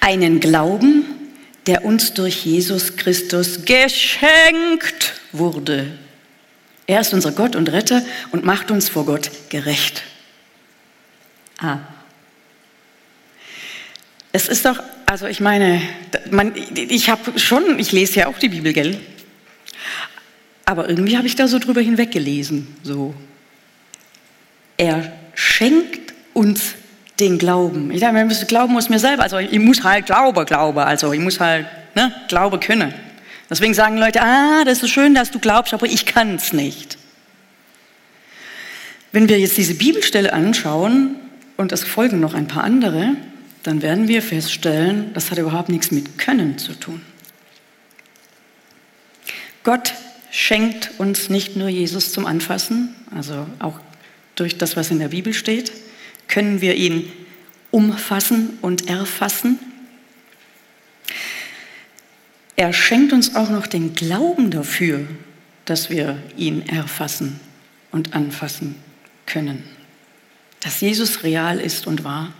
Einen 0.00 0.40
Glauben, 0.40 1.04
der 1.66 1.84
uns 1.84 2.14
durch 2.14 2.46
Jesus 2.46 2.96
Christus 2.96 3.66
geschenkt 3.66 5.17
wurde. 5.32 5.98
Er 6.86 7.00
ist 7.00 7.12
unser 7.12 7.32
Gott 7.32 7.54
und 7.54 7.70
Retter 7.70 8.02
und 8.32 8.44
macht 8.44 8.70
uns 8.70 8.88
vor 8.88 9.04
Gott 9.04 9.30
gerecht. 9.50 10.02
Ah. 11.58 11.78
Es 14.32 14.48
ist 14.48 14.64
doch, 14.64 14.80
also 15.06 15.26
ich 15.26 15.40
meine, 15.40 15.82
man, 16.30 16.52
ich 16.74 17.10
habe 17.10 17.38
schon, 17.38 17.78
ich 17.78 17.92
lese 17.92 18.20
ja 18.20 18.26
auch 18.28 18.38
die 18.38 18.48
Bibel, 18.48 18.72
gell? 18.72 18.98
Aber 20.64 20.88
irgendwie 20.88 21.16
habe 21.16 21.26
ich 21.26 21.34
da 21.34 21.48
so 21.48 21.58
drüber 21.58 21.80
hinweggelesen, 21.80 22.76
so. 22.82 23.14
Er 24.76 25.12
schenkt 25.34 26.14
uns 26.34 26.74
den 27.20 27.38
Glauben. 27.38 27.90
Ich 27.90 28.00
sage, 28.00 28.28
Glauben 28.46 28.72
muss 28.74 28.88
mir 28.88 28.98
selber, 28.98 29.24
also 29.24 29.38
ich 29.38 29.58
muss 29.58 29.82
halt 29.82 30.06
Glaube, 30.06 30.44
Glaube, 30.44 30.84
also 30.84 31.12
ich 31.12 31.20
muss 31.20 31.40
halt 31.40 31.66
ne, 31.94 32.12
Glaube 32.28 32.60
können. 32.60 32.94
Deswegen 33.50 33.74
sagen 33.74 33.96
Leute, 33.98 34.20
ah, 34.22 34.64
das 34.64 34.82
ist 34.82 34.90
schön, 34.90 35.14
dass 35.14 35.30
du 35.30 35.38
glaubst, 35.38 35.72
aber 35.72 35.86
ich 35.86 36.06
kann 36.06 36.34
es 36.34 36.52
nicht. 36.52 36.98
Wenn 39.12 39.28
wir 39.28 39.38
jetzt 39.38 39.56
diese 39.56 39.74
Bibelstelle 39.74 40.32
anschauen 40.32 41.16
und 41.56 41.72
es 41.72 41.84
folgen 41.84 42.20
noch 42.20 42.34
ein 42.34 42.46
paar 42.46 42.64
andere, 42.64 43.16
dann 43.62 43.82
werden 43.82 44.06
wir 44.06 44.22
feststellen, 44.22 45.12
das 45.14 45.30
hat 45.30 45.38
überhaupt 45.38 45.70
nichts 45.70 45.90
mit 45.90 46.18
Können 46.18 46.58
zu 46.58 46.74
tun. 46.74 47.02
Gott 49.64 49.94
schenkt 50.30 50.92
uns 50.98 51.30
nicht 51.30 51.56
nur 51.56 51.68
Jesus 51.68 52.12
zum 52.12 52.26
Anfassen, 52.26 52.94
also 53.14 53.46
auch 53.58 53.80
durch 54.34 54.58
das, 54.58 54.76
was 54.76 54.90
in 54.90 54.98
der 54.98 55.08
Bibel 55.08 55.34
steht, 55.34 55.72
können 56.28 56.60
wir 56.60 56.74
ihn 56.74 57.10
umfassen 57.70 58.58
und 58.62 58.88
erfassen. 58.88 59.58
Er 62.58 62.72
schenkt 62.72 63.12
uns 63.12 63.36
auch 63.36 63.50
noch 63.50 63.68
den 63.68 63.94
Glauben 63.94 64.50
dafür, 64.50 65.06
dass 65.64 65.90
wir 65.90 66.20
ihn 66.36 66.68
erfassen 66.68 67.38
und 67.92 68.14
anfassen 68.14 68.74
können. 69.26 69.62
Dass 70.58 70.80
Jesus 70.80 71.22
real 71.22 71.60
ist 71.60 71.86
und 71.86 72.02
wahr, 72.02 72.32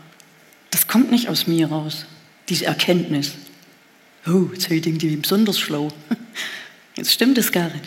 das 0.73 0.89
kommt 0.89 1.13
nicht 1.13 1.29
aus 1.29 1.47
mir 1.47 1.69
raus, 1.69 2.05
diese 2.49 2.67
Erkenntnis. 2.67 3.35
Oh, 4.27 4.49
jetzt 4.53 4.69
denken 4.69 4.99
die 4.99 5.15
besonders 5.15 5.61
schlau. 5.61 5.89
Jetzt 6.97 7.13
stimmt 7.13 7.39
es 7.39 7.53
gar 7.53 7.69
nicht. 7.69 7.85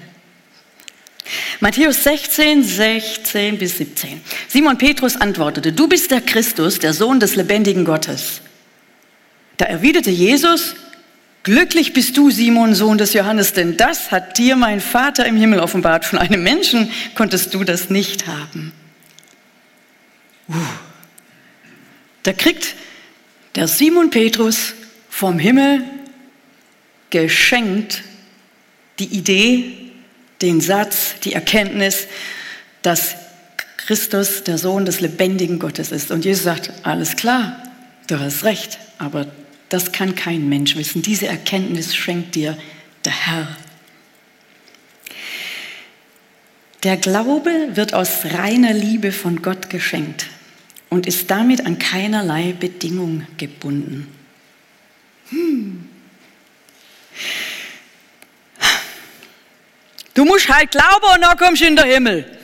Matthäus 1.60 2.02
16, 2.06 2.64
16 2.64 3.58
bis 3.58 3.78
17. 3.78 4.22
Simon 4.48 4.78
Petrus 4.78 5.18
antwortete, 5.18 5.74
du 5.74 5.90
bist 5.90 6.12
der 6.12 6.22
Christus, 6.22 6.80
der 6.80 6.94
Sohn 6.94 7.20
des 7.20 7.36
lebendigen 7.36 7.84
Gottes. 7.84 8.40
Da 9.58 9.66
erwiderte 9.66 10.12
Jesus, 10.12 10.76
Glücklich 11.44 11.94
bist 11.94 12.18
du, 12.18 12.30
Simon, 12.30 12.76
Sohn 12.76 13.00
des 13.00 13.14
Johannes, 13.14 13.54
denn 13.54 13.76
das 13.76 14.12
hat 14.12 14.38
dir 14.38 14.56
mein 14.56 14.80
Vater 14.80 15.26
im 15.26 15.38
Himmel 15.38 15.60
offenbart. 15.60 16.06
Von 16.06 16.20
einem 16.20 16.44
Menschen 16.44 16.92
konntest 17.16 17.54
du 17.54 17.64
das 17.64 17.90
nicht 17.90 18.28
haben. 18.28 18.72
Uh. 20.48 20.54
Da 22.24 22.34
kriegt 22.34 22.76
der 23.56 23.68
Simon 23.68 24.12
Petrus 24.12 24.74
vom 25.10 25.40
Himmel 25.40 25.84
geschenkt 27.10 28.04
die 29.00 29.06
Idee, 29.06 29.92
den 30.42 30.62
Satz, 30.62 31.16
die 31.24 31.34
Erkenntnis, 31.34 32.08
dass 32.84 33.16
Christus 33.78 34.44
der 34.44 34.60
Sohn 34.60 34.86
des 34.86 35.02
lebendigen 35.02 35.58
Gottes 35.58 35.92
ist. 35.92 36.12
Und 36.12 36.24
Jesus 36.24 36.44
sagt, 36.44 36.72
alles 36.84 37.16
klar, 37.16 37.64
du 38.08 38.20
hast 38.20 38.44
recht, 38.44 38.78
aber 39.00 39.26
das 39.72 39.94
kann 39.94 40.16
kein 40.16 40.50
Mensch 40.50 40.76
wissen. 40.76 41.02
Diese 41.02 41.28
Erkenntnis 41.28 41.96
schenkt 41.96 42.36
dir 42.36 42.58
der 43.06 43.14
Herr. 43.14 43.58
Der 46.84 46.98
Glaube 46.98 47.70
wird 47.76 47.94
aus 47.94 48.26
reiner 48.26 48.74
Liebe 48.74 49.14
von 49.14 49.42
Gott 49.42 49.70
geschenkt 49.70 50.28
und 50.90 51.08
ist 51.08 51.32
damit 51.32 51.66
an 51.66 51.80
keinerlei 51.80 52.54
Bedingung 52.60 53.26
gebunden. 53.38 54.08
Hm. 55.30 55.88
Du 60.14 60.26
musst 60.26 60.50
halt 60.50 60.72
glauben 60.72 61.16
und 61.16 61.22
dann 61.22 61.38
kommst 61.38 61.62
du 61.62 61.68
in 61.68 61.76
den 61.78 61.86
Himmel. 61.86 62.38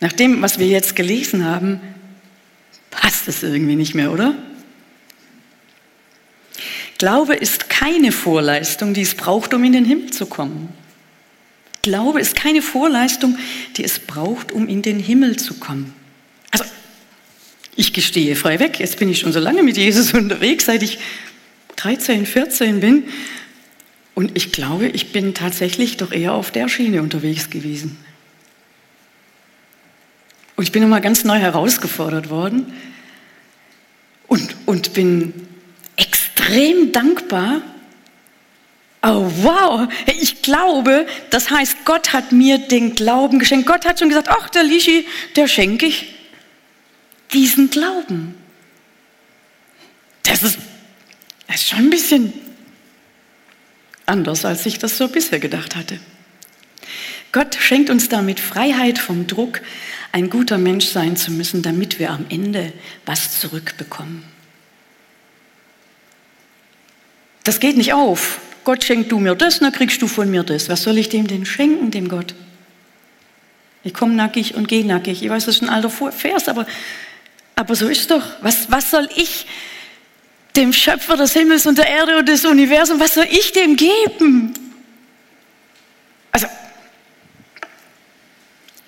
Nach 0.00 0.12
dem, 0.12 0.42
was 0.42 0.58
wir 0.58 0.66
jetzt 0.66 0.94
gelesen 0.94 1.44
haben, 1.46 1.80
passt 3.26 3.42
es 3.42 3.50
irgendwie 3.50 3.74
nicht 3.74 3.94
mehr, 3.94 4.12
oder? 4.12 4.34
Glaube 6.98 7.34
ist 7.34 7.68
keine 7.68 8.12
Vorleistung, 8.12 8.94
die 8.94 9.02
es 9.02 9.14
braucht, 9.14 9.52
um 9.52 9.64
in 9.64 9.72
den 9.72 9.84
Himmel 9.84 10.10
zu 10.10 10.26
kommen. 10.26 10.68
Glaube 11.82 12.20
ist 12.20 12.36
keine 12.36 12.62
Vorleistung, 12.62 13.36
die 13.76 13.84
es 13.84 13.98
braucht, 13.98 14.52
um 14.52 14.68
in 14.68 14.82
den 14.82 15.00
Himmel 15.00 15.36
zu 15.36 15.54
kommen. 15.54 15.92
Also, 16.52 16.64
ich 17.74 17.92
gestehe 17.92 18.36
frei 18.36 18.60
weg, 18.60 18.78
jetzt 18.78 18.98
bin 18.98 19.08
ich 19.08 19.18
schon 19.18 19.32
so 19.32 19.40
lange 19.40 19.62
mit 19.62 19.76
Jesus 19.76 20.14
unterwegs, 20.14 20.66
seit 20.66 20.82
ich 20.82 20.98
13, 21.76 22.26
14 22.26 22.80
bin. 22.80 23.04
Und 24.14 24.36
ich 24.36 24.52
glaube, 24.52 24.86
ich 24.86 25.12
bin 25.12 25.34
tatsächlich 25.34 25.96
doch 25.96 26.12
eher 26.12 26.32
auf 26.32 26.50
der 26.50 26.68
Schiene 26.68 27.02
unterwegs 27.02 27.50
gewesen. 27.50 27.98
Und 30.54 30.64
ich 30.64 30.72
bin 30.72 30.80
nochmal 30.82 31.02
ganz 31.02 31.24
neu 31.24 31.38
herausgefordert 31.38 32.30
worden 32.30 32.72
und, 34.28 34.56
und 34.66 34.92
bin 34.92 35.32
extrem 35.96 36.92
dankbar. 36.92 37.62
Oh 39.02 39.30
wow, 39.42 39.88
ich 40.20 40.42
glaube, 40.42 41.06
das 41.30 41.50
heißt, 41.50 41.84
Gott 41.84 42.12
hat 42.12 42.32
mir 42.32 42.58
den 42.58 42.94
Glauben 42.94 43.38
geschenkt. 43.38 43.66
Gott 43.66 43.84
hat 43.84 43.98
schon 43.98 44.08
gesagt, 44.08 44.28
ach, 44.30 44.48
der 44.48 44.64
Lischi, 44.64 45.06
der 45.36 45.46
schenke 45.46 45.86
ich 45.86 46.14
diesen 47.32 47.70
Glauben. 47.70 48.34
Das 50.22 50.42
ist, 50.42 50.58
das 51.46 51.56
ist 51.56 51.68
schon 51.68 51.78
ein 51.78 51.90
bisschen 51.90 52.32
anders, 54.06 54.44
als 54.44 54.66
ich 54.66 54.78
das 54.78 54.96
so 54.96 55.08
bisher 55.08 55.38
gedacht 55.38 55.76
hatte. 55.76 56.00
Gott 57.32 57.56
schenkt 57.56 57.90
uns 57.90 58.08
damit 58.08 58.40
Freiheit 58.40 58.98
vom 58.98 59.26
Druck, 59.26 59.60
ein 60.16 60.30
guter 60.30 60.56
Mensch 60.56 60.86
sein 60.86 61.14
zu 61.14 61.30
müssen, 61.30 61.60
damit 61.60 61.98
wir 61.98 62.10
am 62.10 62.24
Ende 62.30 62.72
was 63.04 63.38
zurückbekommen. 63.38 64.24
Das 67.44 67.60
geht 67.60 67.76
nicht 67.76 67.92
auf. 67.92 68.40
Gott 68.64 68.82
schenkt 68.82 69.12
du 69.12 69.18
mir 69.18 69.34
das, 69.34 69.58
dann 69.58 69.72
kriegst 69.72 70.00
du 70.00 70.08
von 70.08 70.30
mir 70.30 70.42
das. 70.42 70.70
Was 70.70 70.84
soll 70.84 70.96
ich 70.96 71.10
dem 71.10 71.26
denn 71.26 71.44
schenken, 71.44 71.90
dem 71.90 72.08
Gott? 72.08 72.34
Ich 73.84 73.92
komme 73.92 74.14
nackig 74.14 74.54
und 74.54 74.68
gehe 74.68 74.86
nackig. 74.86 75.22
Ich 75.22 75.28
weiß, 75.28 75.44
das 75.44 75.56
ist 75.56 75.62
ein 75.62 75.68
alter 75.68 75.90
Vers, 75.90 76.48
aber, 76.48 76.66
aber 77.54 77.74
so 77.74 77.86
ist 77.86 78.10
doch. 78.10 78.24
Was, 78.40 78.70
was 78.70 78.90
soll 78.90 79.10
ich 79.16 79.46
dem 80.56 80.72
Schöpfer 80.72 81.18
des 81.18 81.34
Himmels 81.34 81.66
und 81.66 81.76
der 81.76 81.88
Erde 81.88 82.16
und 82.16 82.26
des 82.26 82.46
Universums, 82.46 83.00
was 83.00 83.12
soll 83.12 83.28
ich 83.30 83.52
dem 83.52 83.76
geben? 83.76 84.54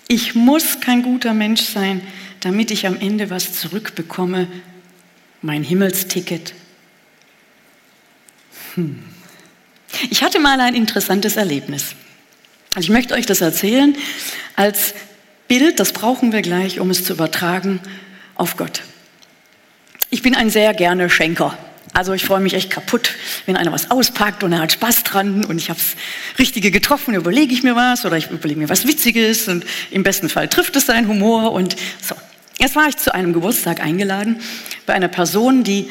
Ich 0.09 0.33
muss 0.33 0.81
kein 0.81 1.03
guter 1.03 1.33
Mensch 1.33 1.61
sein, 1.61 2.01
damit 2.41 2.71
ich 2.71 2.87
am 2.87 2.99
Ende 2.99 3.29
was 3.29 3.53
zurückbekomme, 3.53 4.47
mein 5.41 5.63
Himmelsticket. 5.63 6.53
Hm. 8.73 9.03
Ich 10.09 10.23
hatte 10.23 10.39
mal 10.39 10.59
ein 10.59 10.73
interessantes 10.73 11.37
Erlebnis. 11.37 11.95
Also 12.73 12.87
ich 12.87 12.89
möchte 12.89 13.13
euch 13.13 13.27
das 13.27 13.41
erzählen 13.41 13.95
als 14.55 14.95
Bild, 15.47 15.79
das 15.79 15.93
brauchen 15.93 16.31
wir 16.31 16.41
gleich, 16.41 16.79
um 16.79 16.89
es 16.89 17.03
zu 17.03 17.13
übertragen 17.13 17.79
auf 18.35 18.57
Gott. 18.57 18.81
Ich 20.09 20.23
bin 20.23 20.35
ein 20.35 20.49
sehr 20.49 20.73
gerne 20.73 21.09
Schenker. 21.09 21.55
Also 21.93 22.13
ich 22.13 22.23
freue 22.23 22.39
mich 22.39 22.53
echt 22.53 22.69
kaputt, 22.69 23.15
wenn 23.45 23.57
einer 23.57 23.71
was 23.71 23.91
auspackt 23.91 24.43
und 24.43 24.53
er 24.53 24.59
hat 24.59 24.71
Spaß 24.71 25.03
dran 25.03 25.45
und 25.45 25.57
ich 25.57 25.69
habe 25.69 25.79
das 25.79 25.95
Richtige 26.37 26.71
getroffen, 26.71 27.13
überlege 27.15 27.53
ich 27.53 27.63
mir 27.63 27.75
was 27.75 28.05
oder 28.05 28.17
ich 28.17 28.29
überlege 28.29 28.59
mir 28.59 28.69
was 28.69 28.87
Witziges 28.87 29.47
und 29.47 29.65
im 29.91 30.03
besten 30.03 30.29
Fall 30.29 30.47
trifft 30.47 30.75
es 30.75 30.85
seinen 30.85 31.07
Humor 31.07 31.51
und 31.51 31.75
so. 32.01 32.15
Jetzt 32.59 32.75
war 32.75 32.89
ich 32.89 32.97
zu 32.97 33.13
einem 33.13 33.31
Geburtstag 33.31 33.81
eingeladen 33.81 34.41
bei 34.85 34.93
einer 34.93 35.07
Person, 35.07 35.63
die 35.63 35.89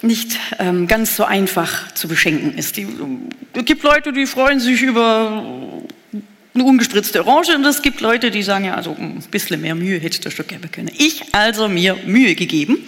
nicht 0.00 0.38
ähm, 0.58 0.86
ganz 0.86 1.16
so 1.16 1.24
einfach 1.24 1.92
zu 1.92 2.08
beschenken 2.08 2.56
ist. 2.56 2.78
Die, 2.78 2.88
es 3.52 3.64
gibt 3.66 3.82
Leute, 3.82 4.12
die 4.12 4.24
freuen 4.24 4.58
sich 4.58 4.80
über 4.80 5.44
eine 6.54 6.64
ungespritzte 6.64 7.26
Orange 7.26 7.54
und 7.54 7.64
es 7.66 7.82
gibt 7.82 8.00
Leute, 8.00 8.30
die 8.30 8.42
sagen, 8.42 8.64
ja, 8.64 8.74
also 8.74 8.96
ein 8.98 9.22
bisschen 9.30 9.60
mehr 9.60 9.74
Mühe 9.74 9.98
hätte 9.98 10.16
ich 10.16 10.20
da 10.20 10.30
schon 10.30 10.46
geben 10.46 10.70
können. 10.72 10.90
Ich 10.96 11.34
also 11.34 11.68
mir 11.68 11.96
Mühe 12.06 12.34
gegeben 12.34 12.78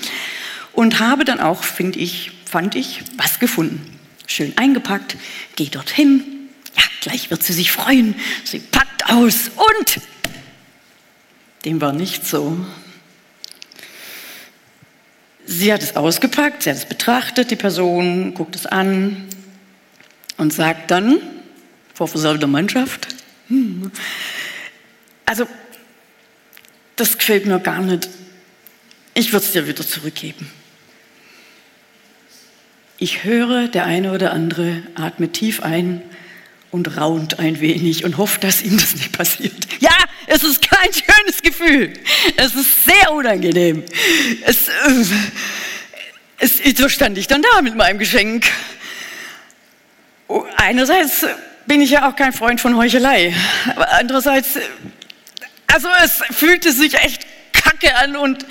und 0.73 1.01
habe 1.01 1.25
dann 1.25 1.41
auch, 1.41 1.63
finde 1.63 1.99
ich, 1.99 2.33
fand 2.45 2.75
ich, 2.75 3.03
was 3.17 3.39
gefunden. 3.39 3.99
Schön 4.27 4.57
eingepackt, 4.57 5.17
gehe 5.57 5.69
dorthin. 5.69 6.23
Ja, 6.77 6.83
gleich 7.01 7.31
wird 7.31 7.43
sie 7.43 7.53
sich 7.53 7.73
freuen. 7.73 8.15
Sie 8.45 8.61
packt 8.61 9.11
aus 9.11 9.51
und 9.57 10.01
dem 11.65 11.81
war 11.81 11.93
nicht 11.93 12.27
so. 12.27 12.57
Sie 15.47 15.73
hat 15.73 15.83
es 15.83 15.97
ausgepackt, 15.97 16.63
sie 16.63 16.71
hat 16.71 16.77
es 16.77 16.87
betrachtet, 16.87 17.51
die 17.51 17.57
Person 17.57 18.35
guckt 18.35 18.55
es 18.55 18.67
an 18.67 19.29
und 20.37 20.53
sagt 20.53 20.91
dann, 20.91 21.19
vor 21.93 22.09
versammelter 22.09 22.47
Mannschaft. 22.47 23.09
Hm. 23.49 23.91
Also, 25.27 25.47
das 26.97 27.19
gefällt 27.19 27.47
mir 27.47 27.59
gar 27.61 27.81
nicht. 27.83 28.09
Ich 29.15 29.33
würde 29.33 29.45
es 29.45 29.53
dir 29.53 29.67
wieder 29.67 29.87
zurückgeben. 29.87 30.51
Ich 33.03 33.25
höre, 33.25 33.67
der 33.67 33.87
eine 33.87 34.13
oder 34.13 34.31
andere 34.31 34.83
atmet 34.95 35.33
tief 35.33 35.63
ein 35.63 36.03
und 36.71 36.99
raunt 36.99 37.39
ein 37.39 37.59
wenig 37.59 38.05
und 38.05 38.19
hofft, 38.19 38.45
dass 38.45 38.61
ihm 38.61 38.77
das 38.77 38.95
nicht 38.95 39.13
passiert. 39.17 39.55
Ja, 39.81 39.97
es 40.27 40.45
ist 40.45 40.61
kein 40.61 40.91
schönes 40.93 41.41
Gefühl. 41.41 41.95
Es 42.37 42.55
ist 42.55 42.85
sehr 42.85 43.11
unangenehm. 43.13 43.85
Es, 44.43 44.69
äh, 44.69 45.05
es, 46.41 46.61
so 46.77 46.91
stand 46.91 47.17
ich 47.17 47.27
dann 47.27 47.41
da 47.41 47.63
mit 47.63 47.75
meinem 47.75 47.99
Geschenk. 47.99 48.45
Einerseits 50.59 51.25
bin 51.65 51.81
ich 51.81 51.93
ja 51.93 52.07
auch 52.07 52.17
kein 52.17 52.35
Freund 52.35 52.61
von 52.61 52.77
Heuchelei, 52.77 53.35
aber 53.75 53.95
andererseits, 53.95 54.59
also 55.69 55.89
es 56.05 56.21
fühlte 56.37 56.71
sich 56.71 56.97
echt 56.97 57.27
kacke 57.55 57.97
an 57.97 58.17
und 58.17 58.45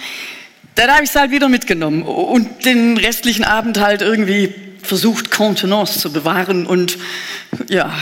dann 0.75 0.91
habe 0.91 1.03
ich 1.03 1.09
es 1.09 1.15
halt 1.15 1.31
wieder 1.31 1.49
mitgenommen 1.49 2.03
und 2.03 2.65
den 2.65 2.97
restlichen 2.97 3.43
Abend 3.43 3.79
halt 3.79 4.01
irgendwie 4.01 4.53
versucht, 4.81 5.31
Contenance 5.31 5.99
zu 5.99 6.11
bewahren. 6.11 6.65
Und 6.65 6.97
ja, 7.67 7.93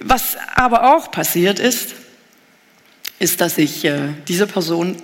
was 0.00 0.36
aber 0.54 0.94
auch 0.94 1.10
passiert 1.10 1.58
ist, 1.58 1.94
ist, 3.18 3.40
dass 3.40 3.58
ich 3.58 3.84
äh, 3.84 4.08
dieser 4.26 4.46
Person 4.46 4.96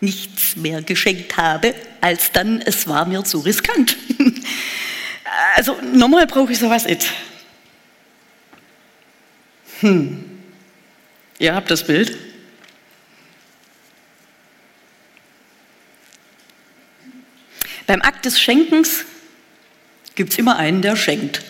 nichts 0.00 0.56
mehr 0.56 0.82
geschenkt 0.82 1.36
habe, 1.36 1.74
als 2.00 2.32
dann, 2.32 2.60
es 2.60 2.86
war 2.86 3.04
mir 3.04 3.24
zu 3.24 3.40
riskant. 3.40 3.96
also 5.56 5.76
normal 5.92 6.26
brauche 6.26 6.52
ich 6.52 6.58
sowas 6.58 6.86
nicht. 6.86 7.06
Hm. 9.80 10.24
Ihr 11.38 11.54
habt 11.54 11.70
das 11.70 11.84
Bild? 11.84 12.16
Beim 17.88 18.02
Akt 18.02 18.26
des 18.26 18.38
Schenkens 18.38 19.06
gibt 20.14 20.32
es 20.32 20.38
immer 20.38 20.56
einen, 20.56 20.82
der 20.82 20.94
schenkt. 20.94 21.42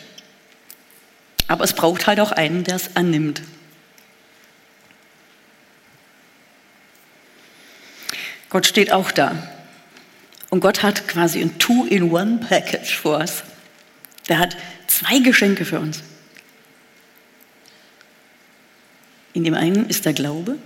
Aber 1.49 1.65
es 1.65 1.73
braucht 1.73 2.07
halt 2.07 2.21
auch 2.21 2.31
einen, 2.31 2.63
der 2.63 2.77
es 2.77 2.95
annimmt. 2.95 3.43
Gott 8.51 8.69
steht 8.69 8.93
auch 8.93 9.11
da. 9.11 9.53
Und 10.49 10.61
Gott 10.61 10.85
hat 10.85 11.09
quasi 11.09 11.41
ein 11.43 11.59
Two-in-One-Package 11.59 12.99
für 12.99 13.17
uns. 13.17 13.43
Der 14.29 14.39
hat 14.39 14.57
zwei 14.87 15.19
Geschenke 15.19 15.65
für 15.65 15.81
uns. 15.81 16.05
In 19.33 19.43
dem 19.43 19.55
einen 19.55 19.89
ist 19.89 20.05
der 20.05 20.13
Glaube 20.13 20.57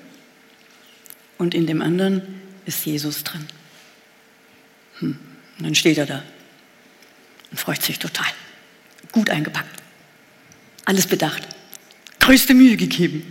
und 1.38 1.54
in 1.54 1.66
dem 1.66 1.80
anderen 1.80 2.42
ist 2.66 2.84
Jesus 2.84 3.24
drin. 3.24 3.48
Hm. 4.98 5.31
Und 5.58 5.64
dann 5.64 5.74
steht 5.74 5.98
er 5.98 6.06
da 6.06 6.22
und 7.50 7.58
freut 7.58 7.82
sich 7.82 7.98
total. 7.98 8.26
Gut 9.12 9.30
eingepackt. 9.30 9.82
Alles 10.84 11.06
bedacht. 11.06 11.46
Größte 12.18 12.54
Mühe 12.54 12.76
gegeben. 12.76 13.30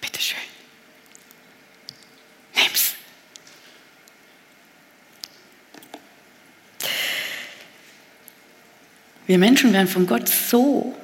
Bitteschön. 0.00 0.38
Nimm's. 2.54 2.94
Wir 9.26 9.38
Menschen 9.38 9.72
werden 9.72 9.88
von 9.88 10.06
Gott 10.06 10.28
so, 10.28 10.96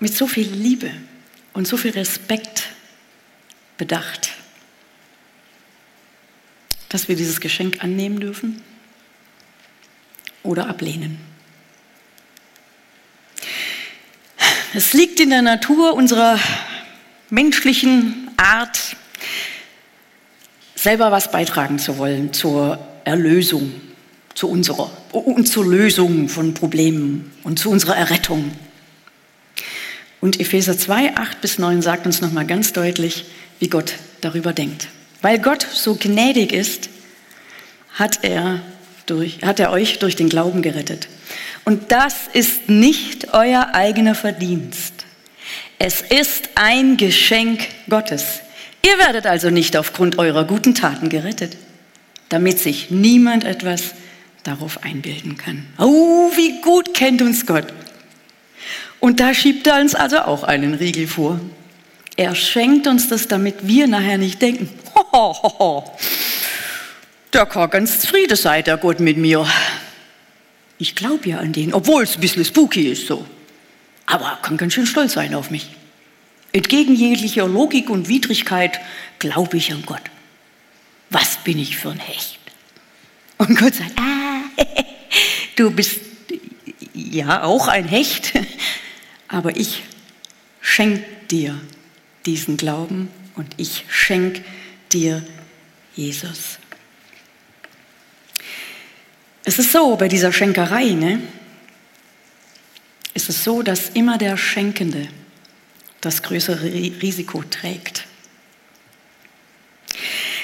mit 0.00 0.14
so 0.14 0.26
viel 0.26 0.48
Liebe 0.48 0.90
und 1.52 1.66
so 1.66 1.76
viel 1.76 1.92
Respekt 1.92 2.64
bedacht, 3.76 4.30
dass 6.88 7.08
wir 7.08 7.16
dieses 7.16 7.40
Geschenk 7.40 7.82
annehmen 7.82 8.20
dürfen 8.20 8.62
oder 10.42 10.68
ablehnen. 10.68 11.18
Es 14.74 14.92
liegt 14.92 15.20
in 15.20 15.30
der 15.30 15.42
Natur 15.42 15.94
unserer 15.94 16.38
menschlichen 17.30 18.30
Art, 18.36 18.96
selber 20.74 21.10
was 21.10 21.30
beitragen 21.30 21.78
zu 21.78 21.98
wollen 21.98 22.32
zur 22.32 22.78
Erlösung, 23.04 23.72
zu 24.34 24.48
unserer 24.48 24.90
und 25.12 25.46
zur 25.46 25.64
Lösung 25.64 26.28
von 26.28 26.54
Problemen 26.54 27.32
und 27.42 27.58
zu 27.58 27.70
unserer 27.70 27.96
Errettung. 27.96 28.52
Und 30.20 30.40
Epheser 30.40 30.76
2, 30.76 31.16
8 31.16 31.40
bis 31.40 31.58
9 31.58 31.82
sagt 31.82 32.06
uns 32.06 32.20
nochmal 32.20 32.46
ganz 32.46 32.72
deutlich, 32.72 33.24
wie 33.60 33.68
Gott 33.68 33.94
darüber 34.20 34.52
denkt. 34.52 34.88
Weil 35.26 35.40
Gott 35.40 35.66
so 35.72 35.96
gnädig 35.96 36.52
ist, 36.52 36.88
hat 37.94 38.20
er 38.22 38.60
durch, 39.06 39.40
hat 39.42 39.58
er 39.58 39.72
euch 39.72 39.98
durch 39.98 40.14
den 40.14 40.28
Glauben 40.28 40.62
gerettet. 40.62 41.08
Und 41.64 41.90
das 41.90 42.28
ist 42.32 42.68
nicht 42.68 43.34
euer 43.34 43.70
eigener 43.72 44.14
Verdienst. 44.14 45.04
Es 45.80 46.00
ist 46.00 46.50
ein 46.54 46.96
Geschenk 46.96 47.66
Gottes. 47.90 48.38
Ihr 48.84 48.96
werdet 48.98 49.26
also 49.26 49.50
nicht 49.50 49.76
aufgrund 49.76 50.16
eurer 50.20 50.44
guten 50.44 50.76
Taten 50.76 51.08
gerettet, 51.08 51.56
damit 52.28 52.60
sich 52.60 52.92
niemand 52.92 53.42
etwas 53.42 53.94
darauf 54.44 54.84
einbilden 54.84 55.36
kann. 55.36 55.66
Oh, 55.76 56.30
wie 56.36 56.60
gut 56.60 56.94
kennt 56.94 57.20
uns 57.20 57.46
Gott. 57.46 57.66
Und 59.00 59.18
da 59.18 59.34
schiebt 59.34 59.66
er 59.66 59.80
uns 59.80 59.96
also 59.96 60.20
auch 60.20 60.44
einen 60.44 60.74
Riegel 60.74 61.08
vor. 61.08 61.40
Er 62.16 62.34
schenkt 62.34 62.86
uns 62.86 63.08
das, 63.08 63.28
damit 63.28 63.66
wir 63.66 63.86
nachher 63.86 64.18
nicht 64.18 64.40
denken, 64.40 64.70
ho, 64.94 65.34
ho, 65.34 65.96
der 67.36 67.44
kann 67.44 67.68
ganz 67.68 68.00
zufrieden 68.00 68.36
sein, 68.36 68.64
der 68.64 68.78
Gott 68.78 68.98
mit 69.00 69.18
mir. 69.18 69.46
Ich 70.78 70.94
glaube 70.94 71.28
ja 71.28 71.38
an 71.38 71.52
den, 71.52 71.74
obwohl 71.74 72.04
es 72.04 72.14
ein 72.14 72.20
bisschen 72.22 72.46
spooky 72.46 72.88
ist 72.88 73.06
so. 73.06 73.26
Aber 74.06 74.24
er 74.24 74.36
kann 74.36 74.56
ganz 74.56 74.72
schön 74.72 74.86
stolz 74.86 75.12
sein 75.12 75.34
auf 75.34 75.50
mich. 75.50 75.68
Entgegen 76.52 76.94
jeglicher 76.94 77.46
Logik 77.46 77.90
und 77.90 78.08
Widrigkeit 78.08 78.80
glaube 79.18 79.58
ich 79.58 79.70
an 79.70 79.82
Gott. 79.84 80.00
Was 81.10 81.36
bin 81.44 81.58
ich 81.58 81.76
für 81.76 81.90
ein 81.90 81.98
Hecht? 81.98 82.38
Und 83.36 83.58
Gott 83.58 83.74
sagt, 83.74 83.92
ah, 83.98 84.40
du 85.56 85.70
bist 85.70 86.00
ja 86.94 87.42
auch 87.42 87.68
ein 87.68 87.86
Hecht, 87.86 88.32
aber 89.28 89.56
ich 89.56 89.82
schenke 90.62 91.04
dir 91.30 91.60
diesen 92.26 92.56
Glauben 92.56 93.08
und 93.36 93.54
ich 93.56 93.84
schenke 93.88 94.42
dir 94.92 95.22
Jesus. 95.94 96.58
Es 99.44 99.58
ist 99.58 99.72
so, 99.72 99.96
bei 99.96 100.08
dieser 100.08 100.32
Schenkerei, 100.32 100.90
ne, 100.90 101.20
ist 103.14 103.28
es 103.28 103.44
so, 103.44 103.62
dass 103.62 103.90
immer 103.90 104.18
der 104.18 104.36
Schenkende 104.36 105.08
das 106.00 106.22
größere 106.22 106.64
Risiko 106.64 107.42
trägt. 107.48 108.06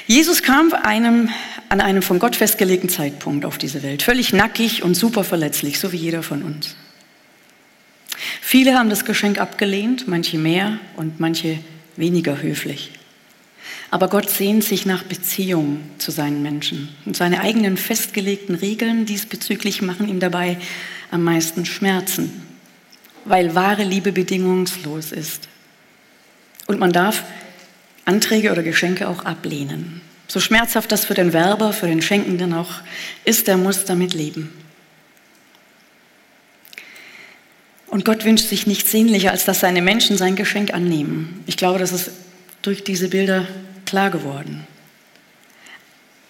Jesus 0.07 0.41
kam 0.41 0.73
einem, 0.73 1.29
an 1.69 1.81
einem 1.81 2.01
von 2.01 2.19
Gott 2.19 2.35
festgelegten 2.35 2.89
Zeitpunkt 2.89 3.45
auf 3.45 3.57
diese 3.57 3.83
Welt, 3.83 4.03
völlig 4.03 4.33
nackig 4.33 4.83
und 4.83 4.95
super 4.95 5.23
verletzlich, 5.23 5.79
so 5.79 5.91
wie 5.91 5.97
jeder 5.97 6.23
von 6.23 6.43
uns. 6.43 6.75
Viele 8.53 8.77
haben 8.77 8.91
das 8.91 9.03
Geschenk 9.03 9.39
abgelehnt, 9.39 10.07
manche 10.07 10.37
mehr 10.37 10.77
und 10.95 11.19
manche 11.19 11.57
weniger 11.97 12.39
höflich. 12.39 12.91
Aber 13.89 14.09
Gott 14.09 14.29
sehnt 14.29 14.63
sich 14.63 14.85
nach 14.85 15.01
Beziehung 15.01 15.79
zu 15.97 16.11
seinen 16.11 16.43
Menschen. 16.43 16.89
Und 17.07 17.17
seine 17.17 17.39
eigenen 17.39 17.77
festgelegten 17.77 18.53
Regeln 18.53 19.07
diesbezüglich 19.07 19.81
machen 19.81 20.07
ihm 20.07 20.19
dabei 20.19 20.59
am 21.09 21.23
meisten 21.23 21.65
Schmerzen, 21.65 22.43
weil 23.25 23.55
wahre 23.55 23.85
Liebe 23.85 24.11
bedingungslos 24.11 25.11
ist. 25.11 25.49
Und 26.67 26.79
man 26.79 26.91
darf 26.91 27.23
Anträge 28.05 28.51
oder 28.51 28.61
Geschenke 28.61 29.09
auch 29.09 29.25
ablehnen. 29.25 30.01
So 30.27 30.39
schmerzhaft 30.39 30.91
das 30.91 31.05
für 31.05 31.15
den 31.15 31.33
Werber, 31.33 31.73
für 31.73 31.87
den 31.87 32.03
Schenkenden 32.03 32.53
auch 32.53 32.81
ist, 33.25 33.47
der 33.47 33.57
muss 33.57 33.85
damit 33.85 34.13
leben. 34.13 34.62
Und 37.93 38.05
Gott 38.05 38.25
wünscht 38.25 38.47
sich 38.47 38.65
nichts 38.65 38.89
sehnlicher, 38.89 39.29
als 39.29 39.45
dass 39.45 39.59
seine 39.59 39.83
Menschen 39.83 40.17
sein 40.17 40.35
Geschenk 40.35 40.73
annehmen. 40.73 41.43
Ich 41.45 41.57
glaube, 41.57 41.77
das 41.77 41.91
ist 41.91 42.09
durch 42.63 42.83
diese 42.83 43.07
Bilder 43.07 43.47
klar 43.85 44.09
geworden. 44.09 44.65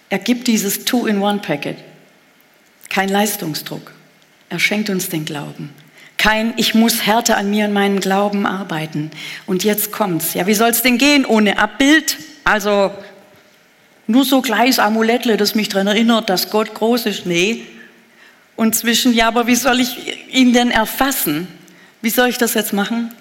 Er 0.10 0.20
gibt 0.20 0.48
dieses 0.48 0.84
Two-in-One-Packet. 0.84 1.78
Kein 2.90 3.08
Leistungsdruck. 3.08 3.94
Er 4.50 4.60
schenkt 4.60 4.90
uns 4.90 5.08
den 5.08 5.24
Glauben. 5.24 5.70
Kein, 6.18 6.54
ich 6.58 6.76
muss 6.76 7.06
härter 7.06 7.38
an 7.38 7.50
mir 7.50 7.64
und 7.64 7.72
meinen 7.72 8.02
Glauben 8.02 8.46
arbeiten. 8.46 9.10
Und 9.46 9.64
jetzt 9.64 9.94
kommt's. 9.94 10.34
Ja, 10.34 10.46
wie 10.48 10.56
soll's 10.56 10.82
denn 10.82 10.98
gehen 10.98 11.24
ohne 11.24 11.60
Abbild? 11.60 12.18
Also 12.44 12.92
nur 14.06 14.26
so 14.26 14.42
kleines 14.42 14.80
Amulettle, 14.80 15.38
das 15.38 15.56
mich 15.56 15.70
daran 15.70 15.88
erinnert, 15.88 16.30
dass 16.30 16.50
Gott 16.50 16.74
groß 16.74 17.06
ist. 17.06 17.26
Nee. 17.26 17.64
Und 18.56 18.76
zwischen, 18.76 19.14
ja, 19.14 19.28
aber 19.28 19.48
wie 19.48 19.56
soll 19.56 19.80
ich 19.80 19.98
ihn 20.34 20.54
denn 20.54 20.72
erfassen? 20.72 21.48
Wie 22.02 22.10
soll 22.10 22.30
ich 22.30 22.38
das 22.38 22.54
jetzt 22.54 22.74
machen? 22.74 23.12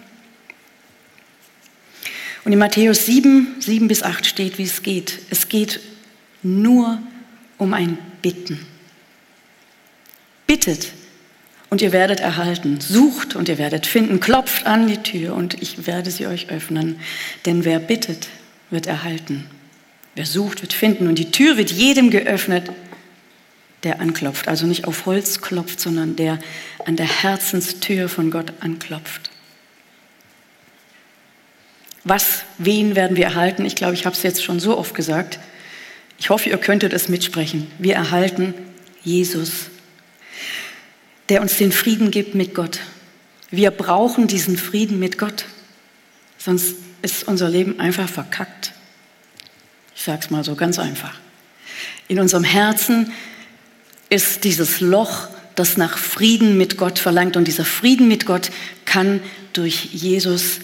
Und 2.45 2.53
in 2.53 2.59
Matthäus 2.59 3.07
7, 3.07 3.57
7 3.61 3.89
bis 3.89 4.03
8 4.03 4.27
steht, 4.27 4.59
wie 4.59 4.65
es 4.65 4.83
geht. 4.83 5.21
Es 5.31 5.49
geht 5.49 5.81
nur 6.43 7.01
um 7.59 7.73
ein 7.73 7.99
Bitten. 8.21 8.67
Bittet 10.47 10.89
und 11.71 11.81
ihr 11.81 11.93
werdet 11.93 12.21
erhalten. 12.21 12.81
Sucht 12.81 13.37
und 13.37 13.49
ihr 13.49 13.59
werdet 13.59 13.87
finden. 13.87 14.21
Klopft 14.21 14.67
an 14.67 14.89
die 14.89 14.99
Tür 14.99 15.35
und 15.35 15.63
ich 15.63 15.87
werde 15.87 16.11
sie 16.11 16.27
euch 16.27 16.51
öffnen. 16.51 16.99
Denn 17.47 17.65
wer 17.65 17.79
bittet, 17.79 18.29
wird 18.71 18.87
erhalten. 18.87 19.47
Wer 20.15 20.27
sucht, 20.27 20.63
wird 20.63 20.73
finden. 20.73 21.07
Und 21.07 21.15
die 21.15 21.31
Tür 21.31 21.57
wird 21.57 21.71
jedem 21.71 22.11
geöffnet, 22.11 22.71
der 23.83 24.01
anklopft. 24.01 24.49
Also 24.49 24.67
nicht 24.67 24.87
auf 24.87 25.07
Holz 25.07 25.41
klopft, 25.41 25.81
sondern 25.81 26.17
der 26.17 26.39
an 26.85 26.97
der 26.97 27.07
Herzenstür 27.23 28.09
von 28.09 28.31
Gott 28.31 28.53
anklopft. 28.61 29.31
Was, 32.05 32.43
wen 32.59 32.97
werden 32.97 33.17
wir 33.17 33.25
erhalten? 33.25 33.65
Ich 33.65 33.77
glaube, 33.77 33.95
ich 33.95 34.07
habe 34.07 34.17
es 34.17 34.23
jetzt 34.23 34.43
schon 34.43 34.59
so 34.61 34.77
oft 34.77 34.95
gesagt. 34.95 35.39
Ich 36.19 36.31
hoffe, 36.31 36.49
ihr 36.49 36.59
könntet 36.59 36.93
es 36.93 37.09
mitsprechen. 37.09 37.71
Wir 37.79 37.95
erhalten 37.95 38.55
Jesus, 39.03 39.67
der 41.29 41.43
uns 41.43 41.57
den 41.59 41.73
Frieden 41.73 42.11
gibt 42.11 42.35
mit 42.35 42.55
Gott. 42.55 42.81
Wir 43.51 43.71
brauchen 43.71 44.27
diesen 44.27 44.57
Frieden 44.57 44.99
mit 44.99 45.19
Gott, 45.19 45.45
sonst 46.39 46.77
ist 47.03 47.29
unser 47.29 47.49
Leben 47.49 47.79
einfach 47.81 48.09
verkackt. 48.09 48.73
Ich 49.95 50.03
sage 50.03 50.21
es 50.23 50.31
mal 50.31 50.43
so 50.43 50.55
ganz 50.55 50.79
einfach. 50.79 51.15
In 52.09 52.19
unserem 52.19 52.45
Herzen 52.45 53.13
ist 54.13 54.45
dieses 54.45 54.81
Loch, 54.83 55.29
das 55.55 55.79
nach 55.79 55.97
Frieden 55.97 56.59
mit 56.59 56.77
Gott 56.77 56.99
verlangt. 56.99 57.39
Und 57.39 57.49
dieser 57.49 57.65
Frieden 57.65 58.09
mit 58.09 58.27
Gott 58.27 58.51
kann 58.85 59.21
durch 59.55 59.87
Jesus, 59.87 60.59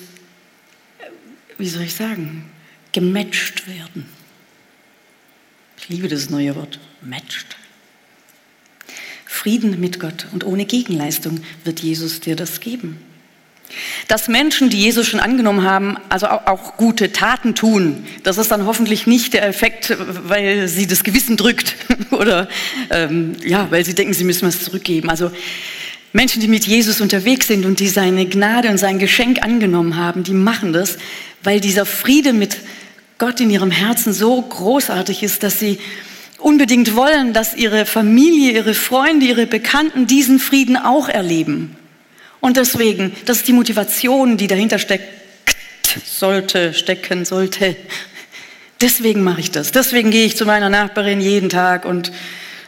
wie 1.56 1.68
soll 1.68 1.82
ich 1.82 1.94
sagen, 1.94 2.44
gematcht 2.92 3.66
werden. 3.66 4.06
Ich 5.78 5.88
liebe 5.88 6.08
das 6.08 6.28
neue 6.28 6.56
Wort, 6.56 6.78
matched. 7.00 7.56
Frieden 9.24 9.80
mit 9.80 9.98
Gott 9.98 10.26
und 10.32 10.44
ohne 10.44 10.66
Gegenleistung 10.66 11.40
wird 11.64 11.80
Jesus 11.80 12.20
dir 12.20 12.37
das 12.37 12.61
geben. 12.61 12.98
Dass 14.09 14.28
Menschen, 14.28 14.70
die 14.70 14.78
Jesus 14.78 15.07
schon 15.07 15.20
angenommen 15.20 15.62
haben, 15.62 15.96
also 16.09 16.26
auch 16.26 16.76
gute 16.76 17.12
Taten 17.12 17.54
tun, 17.54 18.07
das 18.22 18.38
ist 18.38 18.50
dann 18.50 18.66
hoffentlich 18.66 19.07
nicht 19.07 19.35
der 19.35 19.46
Effekt, 19.46 19.96
weil 19.98 20.68
sie 20.68 20.87
das 20.87 21.04
Gewissen 21.04 21.37
drückt 21.37 21.76
oder 22.11 22.48
ähm, 22.90 23.37
ja, 23.44 23.70
weil 23.70 23.85
sie 23.85 23.94
denken, 23.94 24.14
sie 24.14 24.24
müssen 24.24 24.48
was 24.48 24.64
zurückgeben. 24.64 25.11
Also 25.11 25.31
Menschen, 26.12 26.40
die 26.40 26.48
mit 26.48 26.66
Jesus 26.66 27.00
unterwegs 27.00 27.48
sind 27.48 27.66
und 27.66 27.81
die 27.81 27.88
seine 27.88 28.26
Gnade 28.26 28.68
und 28.70 28.78
sein 28.78 28.98
Geschenk 28.98 29.42
angenommen 29.42 29.96
haben, 29.96 30.24
die 30.24 30.33
machen 30.33 30.72
das, 30.72 30.96
weil 31.42 31.61
dieser 31.61 31.85
Friede 31.85 32.33
mit 32.33 32.57
Gott 33.18 33.40
in 33.40 33.50
ihrem 33.50 33.70
Herzen 33.70 34.12
so 34.12 34.40
großartig 34.40 35.22
ist, 35.22 35.42
dass 35.42 35.59
sie 35.59 35.78
unbedingt 36.38 36.94
wollen, 36.96 37.33
dass 37.33 37.54
ihre 37.54 37.85
Familie, 37.85 38.52
ihre 38.52 38.74
Freunde, 38.74 39.26
ihre 39.26 39.46
Bekannten 39.46 40.07
diesen 40.07 40.38
Frieden 40.38 40.76
auch 40.76 41.09
erleben. 41.09 41.76
Und 42.40 42.57
deswegen, 42.57 43.14
das 43.24 43.38
ist 43.38 43.48
die 43.48 43.53
Motivation, 43.53 44.37
die 44.37 44.46
dahinter 44.46 44.79
steckt, 44.79 45.05
sollte, 46.05 46.74
stecken 46.74 47.24
sollte. 47.24 47.77
Deswegen 48.81 49.24
mache 49.24 49.40
ich 49.40 49.51
das. 49.51 49.72
Deswegen 49.72 50.11
gehe 50.11 50.24
ich 50.24 50.37
zu 50.37 50.46
meiner 50.46 50.70
Nachbarin 50.70 51.20
jeden 51.20 51.48
Tag 51.48 51.85
und 51.85 52.12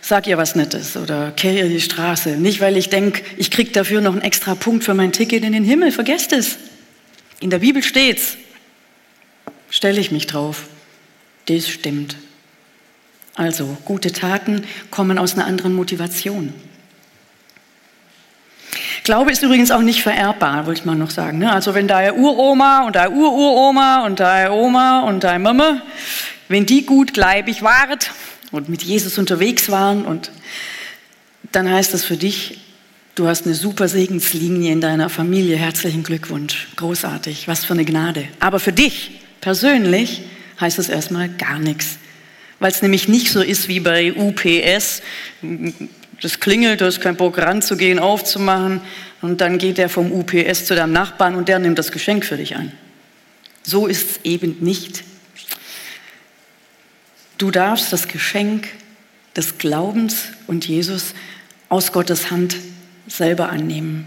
sage 0.01 0.31
ihr 0.31 0.39
was 0.39 0.57
Nettes 0.57 0.97
oder 0.97 1.31
kehre 1.31 1.59
ihr 1.59 1.69
die 1.69 1.81
Straße. 1.81 2.31
Nicht, 2.31 2.61
weil 2.61 2.77
ich 2.77 2.89
denke, 2.89 3.23
ich 3.37 3.51
kriege 3.51 3.71
dafür 3.71 4.01
noch 4.01 4.13
einen 4.13 4.23
extra 4.23 4.55
Punkt 4.55 4.85
für 4.85 4.95
mein 4.95 5.13
Ticket 5.13 5.45
in 5.45 5.53
den 5.53 5.65
Himmel. 5.65 5.93
Vergesst 5.93 6.33
es. 6.33 6.57
In 7.39 7.51
der 7.51 7.61
Bibel 7.61 7.83
steht's. 7.83 8.37
Stelle 9.71 10.01
ich 10.01 10.11
mich 10.11 10.27
drauf. 10.27 10.65
Das 11.47 11.69
stimmt. 11.69 12.17
Also, 13.35 13.77
gute 13.85 14.13
Taten 14.13 14.65
kommen 14.91 15.17
aus 15.17 15.35
einer 15.35 15.47
anderen 15.47 15.75
Motivation. 15.75 16.53
Glaube 19.05 19.33
ist 19.33 19.43
übrigens 19.43 19.71
auch 19.71 19.81
nicht 19.81 20.03
vererbbar, 20.03 20.67
wollte 20.67 20.81
ich 20.81 20.87
mal 20.87 20.95
noch 20.95 21.11
sagen. 21.11 21.39
Ne? 21.39 21.53
Also 21.53 21.75
wenn 21.75 21.89
deine 21.89 22.15
Uroma 22.15 22.87
und 22.87 22.97
deine 22.97 23.11
Ururoma 23.11 24.05
und 24.05 24.21
deine 24.21 24.53
Oma 24.53 25.01
und 25.01 25.25
deine 25.25 25.39
Mama, 25.39 25.83
wenn 26.49 26.67
die 26.67 26.85
gut 26.85 27.15
gleibig 27.15 27.63
waren 27.63 27.99
und 28.51 28.69
mit 28.69 28.83
Jesus 28.83 29.19
unterwegs 29.19 29.71
waren, 29.71 30.05
und 30.05 30.31
dann 31.53 31.71
heißt 31.71 31.95
das 31.95 32.05
für 32.05 32.17
dich, 32.17 32.61
du 33.15 33.27
hast 33.27 33.47
eine 33.47 33.55
super 33.55 33.89
Segenslinie 33.89 34.73
in 34.73 34.81
deiner 34.81 35.09
Familie. 35.09 35.57
Herzlichen 35.57 36.03
Glückwunsch. 36.03 36.69
Großartig. 36.77 37.49
Was 37.49 37.65
für 37.65 37.73
eine 37.73 37.85
Gnade. 37.85 38.29
Aber 38.39 38.61
für 38.61 38.73
dich 38.73 39.21
persönlich 39.41 40.23
heißt 40.61 40.79
das 40.79 40.89
erstmal 40.89 41.29
gar 41.29 41.59
nichts. 41.59 41.99
Weil 42.59 42.71
es 42.71 42.83
nämlich 42.83 43.09
nicht 43.09 43.31
so 43.31 43.41
ist 43.41 43.69
wie 43.69 43.81
bei 43.81 44.13
UPS 44.13 45.03
das 46.21 46.41
klingelt, 46.41 46.81
du 46.81 46.87
hast 46.87 47.01
kein 47.01 47.17
Bock 47.17 47.39
ranzugehen, 47.39 47.99
aufzumachen 47.99 48.81
und 49.23 49.41
dann 49.41 49.59
geht 49.59 49.79
der 49.79 49.89
vom 49.89 50.13
UPS 50.13 50.67
zu 50.67 50.75
deinem 50.75 50.93
Nachbarn 50.93 51.35
und 51.35 51.49
der 51.49 51.59
nimmt 51.59 51.79
das 51.79 51.93
Geschenk 51.93 52.25
für 52.25 52.37
dich 52.37 52.57
an. 52.57 52.73
So 53.63 53.87
ist 53.87 54.11
es 54.11 54.21
eben 54.25 54.57
nicht. 54.61 55.05
Du 57.39 57.51
darfst 57.51 57.93
das 57.93 58.09
Geschenk 58.09 58.69
des 59.37 59.59
Glaubens 59.59 60.29
und 60.47 60.67
Jesus 60.67 61.15
aus 61.69 61.93
Gottes 61.93 62.31
Hand 62.31 62.57
selber 63.07 63.49
annehmen. 63.49 64.07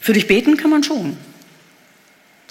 Für 0.00 0.12
dich 0.12 0.26
beten 0.26 0.56
kann 0.56 0.70
man 0.70 0.82
schon. 0.82 1.16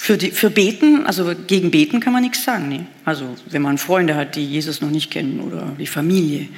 Für, 0.03 0.17
die, 0.17 0.31
für 0.31 0.49
Beten, 0.49 1.05
also 1.05 1.31
gegen 1.45 1.69
Beten 1.69 1.99
kann 1.99 2.11
man 2.11 2.23
nichts 2.23 2.43
sagen. 2.43 2.69
Nee. 2.69 2.85
Also 3.05 3.35
wenn 3.51 3.61
man 3.61 3.77
Freunde 3.77 4.15
hat, 4.15 4.35
die 4.35 4.43
Jesus 4.43 4.81
noch 4.81 4.89
nicht 4.89 5.11
kennen 5.11 5.39
oder 5.39 5.75
die 5.77 5.85
Familie, 5.85 6.49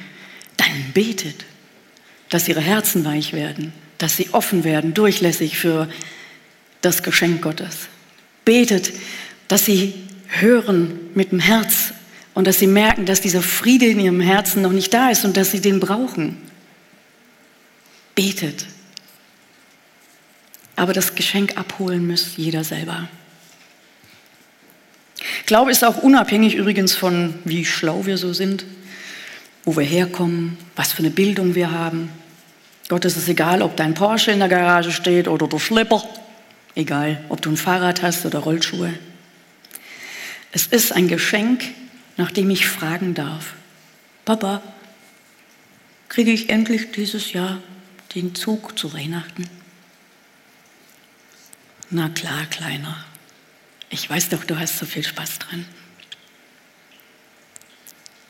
dann 0.56 0.94
betet, 0.94 1.44
dass 2.30 2.48
ihre 2.48 2.62
Herzen 2.62 3.04
weich 3.04 3.34
werden, 3.34 3.74
dass 3.98 4.16
sie 4.16 4.30
offen 4.32 4.64
werden, 4.64 4.94
durchlässig 4.94 5.58
für 5.58 5.90
das 6.80 7.04
Geschenk 7.04 7.42
Gottes. 7.42 7.90
Betet, 8.46 8.94
dass 9.50 9.66
sie 9.66 9.94
hören 10.28 10.98
mit 11.14 11.34
dem 11.34 11.42
Herz 11.42 11.94
und 12.36 12.48
dass 12.48 12.60
sie 12.60 12.68
merken, 12.68 13.06
dass 13.06 13.20
dieser 13.20 13.42
Friede 13.42 13.88
in 13.88 14.00
ihrem 14.00 14.22
Herzen 14.22 14.62
noch 14.62 14.72
nicht 14.72 14.94
da 14.94 15.10
ist 15.10 15.26
und 15.26 15.36
dass 15.36 15.52
sie 15.52 15.60
den 15.60 15.82
brauchen. 15.82 16.38
Betet. 18.16 18.68
Aber 20.78 20.94
das 20.94 21.16
Geschenk 21.16 21.58
abholen 21.58 22.08
muss 22.08 22.38
jeder 22.38 22.64
selber. 22.64 23.10
Glaube 25.46 25.72
ist 25.72 25.84
auch 25.84 25.98
unabhängig 25.98 26.56
übrigens 26.56 26.96
von, 26.96 27.36
wie 27.44 27.66
schlau 27.66 28.06
wir 28.06 28.18
so 28.18 28.34
sind, 28.34 28.66
wo 29.66 29.76
wir 29.76 29.84
herkommen, 29.84 30.58
was 30.76 30.94
für 30.94 31.00
eine 31.00 31.10
Bildung 31.10 31.56
wir 31.56 31.72
haben. 31.72 32.10
Gott 32.88 33.06
ist 33.06 33.18
es 33.18 33.28
egal, 33.28 33.62
ob 33.62 33.76
dein 33.76 33.94
Porsche 33.94 34.32
in 34.32 34.40
der 34.40 34.50
Garage 34.50 34.92
steht 34.92 35.28
oder 35.28 35.48
der 35.48 35.60
Schlepper. 35.60 36.04
Egal, 36.76 37.24
ob 37.30 37.42
du 37.42 37.50
ein 37.52 37.58
Fahrrad 37.58 38.02
hast 38.02 38.26
oder 38.26 38.40
Rollschuhe. 38.40 38.94
Es 40.52 40.68
ist 40.68 40.92
ein 40.92 41.08
Geschenk, 41.08 41.64
nach 42.18 42.32
dem 42.32 42.50
ich 42.50 42.68
fragen 42.68 43.14
darf. 43.14 43.54
Papa, 44.26 44.62
kriege 46.10 46.32
ich 46.32 46.50
endlich 46.50 46.92
dieses 46.92 47.34
Jahr 47.34 47.60
den 48.16 48.36
Zug 48.36 48.78
zu 48.78 48.94
Weihnachten? 48.94 49.50
Na 51.90 52.10
klar, 52.10 52.46
Kleiner. 52.50 53.06
Ich 53.94 54.10
weiß 54.10 54.30
doch, 54.30 54.44
du 54.44 54.58
hast 54.58 54.80
so 54.80 54.88
viel 54.88 55.04
Spaß 55.04 55.38
dran. 55.38 55.68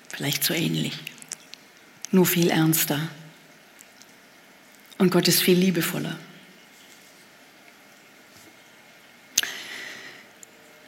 Vielleicht 0.10 0.44
so 0.44 0.54
ähnlich, 0.54 0.94
nur 2.12 2.26
viel 2.26 2.50
ernster. 2.50 3.00
Und 4.98 5.10
Gott 5.10 5.30
ist 5.30 5.42
viel 5.42 5.58
liebevoller. 5.58 6.20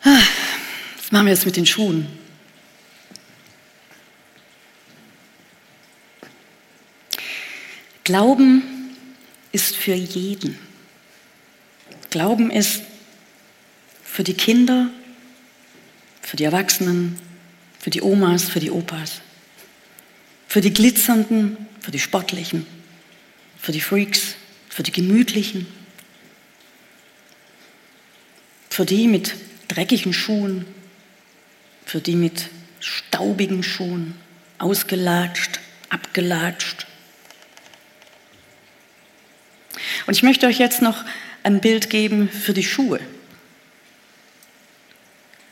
Was 0.03 1.09
machen 1.09 1.27
wir 1.27 1.33
jetzt 1.33 1.45
mit 1.45 1.55
den 1.55 1.65
Schuhen? 1.65 2.07
Glauben 8.03 8.93
ist 9.53 9.77
für 9.77 9.93
jeden. 9.93 10.59
Glauben 12.09 12.51
ist 12.51 12.81
für 14.15 14.23
die 14.23 14.33
Kinder, 14.33 14.89
für 16.21 16.37
die 16.37 16.45
Erwachsenen, 16.45 17.19
für 17.77 17.89
die 17.89 18.01
Omas, 18.01 18.45
für 18.45 18.61
die 18.61 18.71
Opas, 18.71 19.19
für 20.47 20.61
die 20.61 20.71
Glitzernden, 20.71 21.57
für 21.81 21.91
die 21.91 21.99
Sportlichen, 21.99 22.65
für 23.59 23.73
die 23.73 23.81
Freaks, 23.81 24.35
für 24.69 24.83
die 24.83 24.93
Gemütlichen, 24.93 25.67
für 28.69 28.85
die 28.85 29.09
mit 29.09 29.35
dreckigen 29.67 30.13
Schuhen, 30.13 30.65
für 31.85 31.99
die 31.99 32.15
mit 32.15 32.47
staubigen 32.79 33.63
Schuhen, 33.63 34.15
ausgelatscht, 34.59 35.59
abgelatscht. 35.89 36.87
Und 40.07 40.13
ich 40.13 40.23
möchte 40.23 40.47
euch 40.47 40.59
jetzt 40.59 40.81
noch 40.81 41.03
ein 41.43 41.59
Bild 41.59 41.89
geben 41.89 42.29
für 42.29 42.53
die 42.53 42.63
Schuhe. 42.63 43.01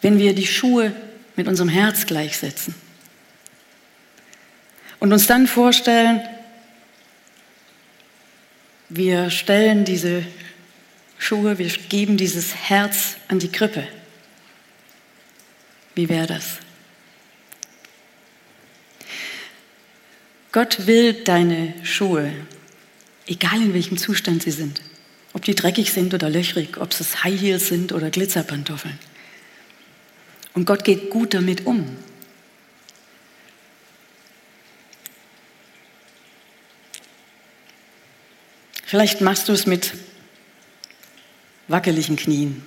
Wenn 0.03 0.19
wir 0.19 0.35
die 0.35 0.45
Schuhe 0.45 0.93
mit 1.37 1.47
unserem 1.47 1.69
Herz 1.69 2.05
gleichsetzen 2.05 2.75
und 4.99 5.13
uns 5.13 5.27
dann 5.27 5.47
vorstellen, 5.47 6.21
wir 8.89 9.29
stellen 9.29 9.85
diese 9.85 10.25
Schuhe, 11.17 11.57
wir 11.57 11.69
geben 11.87 12.17
dieses 12.17 12.53
Herz 12.53 13.15
an 13.29 13.39
die 13.39 13.49
Krippe. 13.49 13.87
Wie 15.95 16.09
wäre 16.09 16.27
das? 16.27 16.57
Gott 20.51 20.85
will 20.85 21.13
deine 21.13 21.73
Schuhe, 21.83 22.29
egal 23.25 23.61
in 23.61 23.73
welchem 23.73 23.97
Zustand 23.97 24.43
sie 24.43 24.51
sind, 24.51 24.81
ob 25.31 25.45
die 25.45 25.55
dreckig 25.55 25.93
sind 25.93 26.13
oder 26.13 26.29
löchrig, 26.29 26.77
ob 26.77 26.91
es 26.91 27.23
High 27.23 27.39
Heels 27.39 27.69
sind 27.69 27.93
oder 27.93 28.09
Glitzerpantoffeln. 28.09 28.99
Und 30.53 30.65
Gott 30.65 30.83
geht 30.83 31.09
gut 31.09 31.33
damit 31.33 31.65
um. 31.65 31.97
Vielleicht 38.85 39.21
machst 39.21 39.49
du 39.49 39.53
es 39.53 39.65
mit 39.65 39.93
wackeligen 41.67 42.15
Knien. 42.15 42.63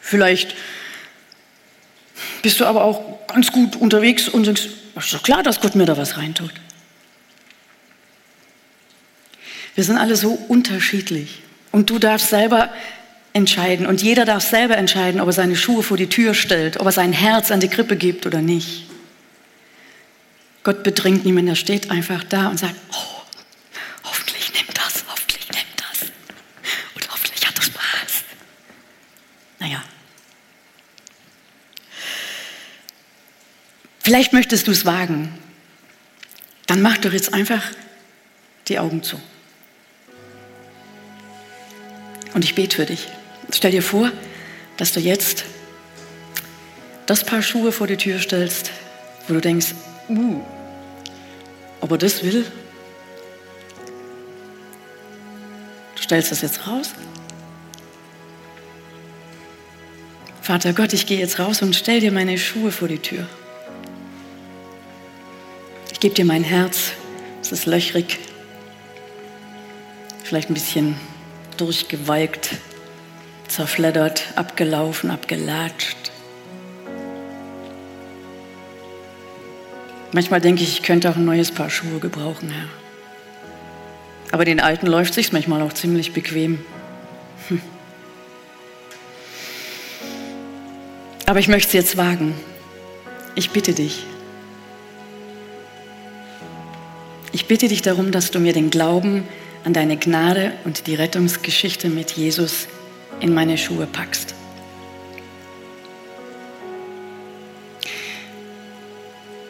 Vielleicht 0.00 0.54
bist 2.40 2.58
du 2.58 2.64
aber 2.64 2.84
auch 2.84 3.26
ganz 3.26 3.52
gut 3.52 3.76
unterwegs 3.76 4.28
und 4.28 4.46
denkst, 4.46 4.68
ist 4.96 5.12
doch 5.12 5.22
klar, 5.22 5.42
dass 5.42 5.60
Gott 5.60 5.74
mir 5.74 5.84
da 5.84 5.96
was 5.96 6.16
reintut. 6.16 6.52
Wir 9.74 9.84
sind 9.84 9.96
alle 9.96 10.16
so 10.16 10.32
unterschiedlich. 10.32 11.42
Und 11.70 11.88
du 11.88 11.98
darfst 11.98 12.28
selber 12.28 12.70
entscheiden. 13.32 13.86
Und 13.86 14.02
jeder 14.02 14.24
darf 14.24 14.48
selber 14.48 14.76
entscheiden, 14.76 15.20
ob 15.20 15.28
er 15.28 15.32
seine 15.32 15.56
Schuhe 15.56 15.82
vor 15.82 15.96
die 15.96 16.08
Tür 16.08 16.34
stellt, 16.34 16.78
ob 16.78 16.86
er 16.86 16.92
sein 16.92 17.12
Herz 17.12 17.50
an 17.50 17.60
die 17.60 17.68
Krippe 17.68 17.96
gibt 17.96 18.26
oder 18.26 18.40
nicht. 18.40 18.86
Gott 20.64 20.82
bedrängt 20.82 21.24
niemanden, 21.24 21.48
er 21.48 21.56
steht 21.56 21.90
einfach 21.90 22.22
da 22.24 22.48
und 22.48 22.58
sagt, 22.58 22.76
oh, 22.92 23.22
hoffentlich 24.04 24.52
nimm 24.54 24.66
das, 24.74 25.04
hoffentlich 25.08 25.48
nimm 25.48 25.66
das. 25.76 26.10
Und 26.94 27.10
hoffentlich 27.10 27.46
hat 27.46 27.56
er 27.56 27.62
Spaß. 27.62 28.24
Naja. 29.58 29.82
Vielleicht 34.00 34.32
möchtest 34.32 34.66
du 34.68 34.70
es 34.70 34.84
wagen. 34.84 35.36
Dann 36.66 36.80
mach 36.80 36.98
doch 36.98 37.12
jetzt 37.12 37.34
einfach 37.34 37.62
die 38.68 38.78
Augen 38.78 39.02
zu. 39.02 39.20
Und 42.34 42.44
ich 42.44 42.54
bete 42.54 42.76
für 42.76 42.86
dich. 42.86 43.08
Stell 43.54 43.70
dir 43.70 43.82
vor, 43.82 44.10
dass 44.76 44.92
du 44.92 45.00
jetzt 45.00 45.44
das 47.06 47.24
Paar 47.24 47.42
Schuhe 47.42 47.72
vor 47.72 47.86
die 47.86 47.96
Tür 47.96 48.18
stellst, 48.18 48.70
wo 49.28 49.34
du 49.34 49.40
denkst, 49.40 49.74
uh, 50.08 50.40
ob 51.80 51.90
er 51.90 51.98
das 51.98 52.24
will. 52.24 52.44
Du 55.94 56.02
stellst 56.02 56.32
das 56.32 56.40
jetzt 56.40 56.66
raus. 56.66 56.90
Vater 60.40 60.72
Gott, 60.72 60.92
ich 60.92 61.06
gehe 61.06 61.18
jetzt 61.18 61.38
raus 61.38 61.62
und 61.62 61.76
stell 61.76 62.00
dir 62.00 62.10
meine 62.10 62.38
Schuhe 62.38 62.72
vor 62.72 62.88
die 62.88 62.98
Tür. 62.98 63.26
Ich 65.92 66.00
gebe 66.00 66.14
dir 66.14 66.24
mein 66.24 66.42
Herz. 66.42 66.92
Es 67.40 67.52
ist 67.52 67.66
löchrig, 67.66 68.18
vielleicht 70.24 70.50
ein 70.50 70.54
bisschen 70.54 70.96
durchgewalkt, 71.56 72.50
zerfleddert, 73.52 74.24
abgelaufen, 74.36 75.10
abgelatscht. 75.10 75.96
Manchmal 80.12 80.40
denke 80.40 80.62
ich, 80.62 80.78
ich 80.78 80.82
könnte 80.82 81.10
auch 81.10 81.16
ein 81.16 81.24
neues 81.24 81.50
Paar 81.50 81.70
Schuhe 81.70 81.98
gebrauchen, 81.98 82.50
Herr. 82.50 82.68
Aber 84.30 84.44
den 84.44 84.60
alten 84.60 84.86
läuft 84.86 85.12
sich 85.14 85.32
manchmal 85.32 85.60
auch 85.62 85.72
ziemlich 85.72 86.12
bequem. 86.12 86.64
Hm. 87.48 87.60
Aber 91.26 91.38
ich 91.38 91.48
möchte 91.48 91.68
es 91.68 91.72
jetzt 91.72 91.96
wagen. 91.96 92.34
Ich 93.34 93.50
bitte 93.50 93.74
dich. 93.74 94.04
Ich 97.32 97.46
bitte 97.46 97.68
dich 97.68 97.82
darum, 97.82 98.12
dass 98.12 98.30
du 98.30 98.38
mir 98.38 98.52
den 98.52 98.70
Glauben 98.70 99.24
an 99.64 99.72
deine 99.72 99.96
Gnade 99.96 100.52
und 100.64 100.86
die 100.86 100.94
Rettungsgeschichte 100.94 101.88
mit 101.88 102.12
Jesus 102.12 102.68
in 103.22 103.32
meine 103.32 103.56
Schuhe 103.56 103.86
packst. 103.86 104.34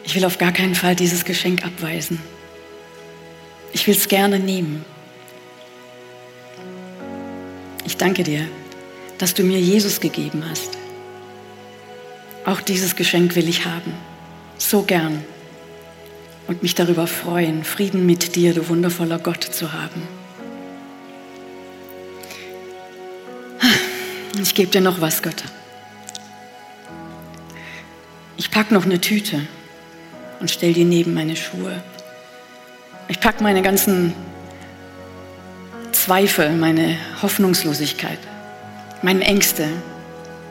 Ich 0.03 0.15
will 0.15 0.25
auf 0.25 0.37
gar 0.37 0.51
keinen 0.51 0.75
Fall 0.75 0.95
dieses 0.95 1.25
Geschenk 1.25 1.65
abweisen. 1.65 2.21
Ich 3.73 3.87
will 3.87 3.95
es 3.95 4.07
gerne 4.07 4.39
nehmen. 4.39 4.85
Ich 7.83 7.97
danke 7.97 8.23
dir, 8.23 8.47
dass 9.17 9.33
du 9.33 9.43
mir 9.43 9.59
Jesus 9.59 9.99
gegeben 9.99 10.43
hast. 10.47 10.77
Auch 12.45 12.61
dieses 12.61 12.95
Geschenk 12.95 13.35
will 13.35 13.49
ich 13.49 13.65
haben. 13.65 13.93
So 14.59 14.83
gern 14.83 15.25
und 16.47 16.61
mich 16.61 16.75
darüber 16.75 17.07
freuen, 17.07 17.63
Frieden 17.63 18.05
mit 18.05 18.35
dir, 18.35 18.53
du 18.53 18.69
wundervoller 18.69 19.17
Gott, 19.17 19.43
zu 19.43 19.73
haben. 19.73 20.22
Ich 24.43 24.53
gebe 24.53 24.69
dir 24.69 24.81
noch 24.81 25.01
was, 25.01 25.23
Gott. 25.23 25.43
Ich 28.37 28.51
packe 28.51 28.73
noch 28.73 28.85
eine 28.85 29.01
Tüte 29.01 29.41
und 30.39 30.51
stell 30.51 30.73
die 30.73 30.83
neben 30.83 31.15
meine 31.15 31.35
Schuhe. 31.35 31.81
Ich 33.07 33.19
packe 33.19 33.41
meine 33.41 33.63
ganzen 33.63 34.13
Zweifel, 35.91 36.51
meine 36.51 36.97
Hoffnungslosigkeit, 37.21 38.19
meine 39.01 39.23
Ängste, 39.23 39.67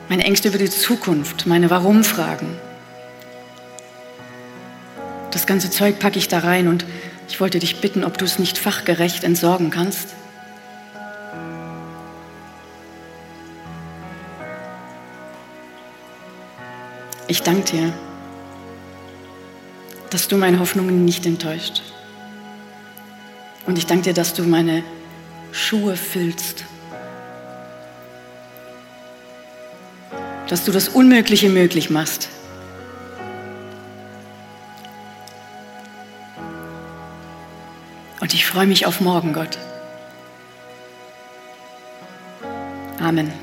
meine 0.09 0.25
Ängste 0.25 0.49
über 0.49 0.57
die 0.57 0.69
Zukunft, 0.69 1.45
meine 1.45 1.69
Warum-Fragen 1.69 2.57
das 5.43 5.47
ganze 5.47 5.69
Zeug 5.69 5.99
packe 5.99 6.19
ich 6.19 6.29
da 6.29 6.39
rein 6.39 6.69
und 6.69 6.85
ich 7.27 7.41
wollte 7.41 7.59
dich 7.59 7.81
bitten, 7.81 8.05
ob 8.05 8.17
du 8.17 8.23
es 8.23 8.39
nicht 8.39 8.57
fachgerecht 8.57 9.25
entsorgen 9.25 9.71
kannst. 9.71 10.09
Ich 17.27 17.41
danke 17.41 17.71
dir, 17.71 17.93
dass 20.09 20.27
du 20.27 20.37
meine 20.37 20.59
Hoffnungen 20.59 21.05
nicht 21.05 21.25
enttäuscht. 21.25 21.81
Und 23.65 23.77
ich 23.77 23.85
danke 23.85 24.03
dir, 24.03 24.13
dass 24.13 24.33
du 24.33 24.43
meine 24.43 24.83
Schuhe 25.51 25.95
füllst. 25.95 26.65
Dass 30.49 30.65
du 30.65 30.71
das 30.71 30.89
Unmögliche 30.89 31.49
möglich 31.49 31.89
machst. 31.89 32.29
Und 38.19 38.33
ich 38.33 38.45
freue 38.45 38.67
mich 38.67 38.85
auf 38.85 39.01
morgen, 39.01 39.33
Gott. 39.33 39.57
Amen. 42.99 43.42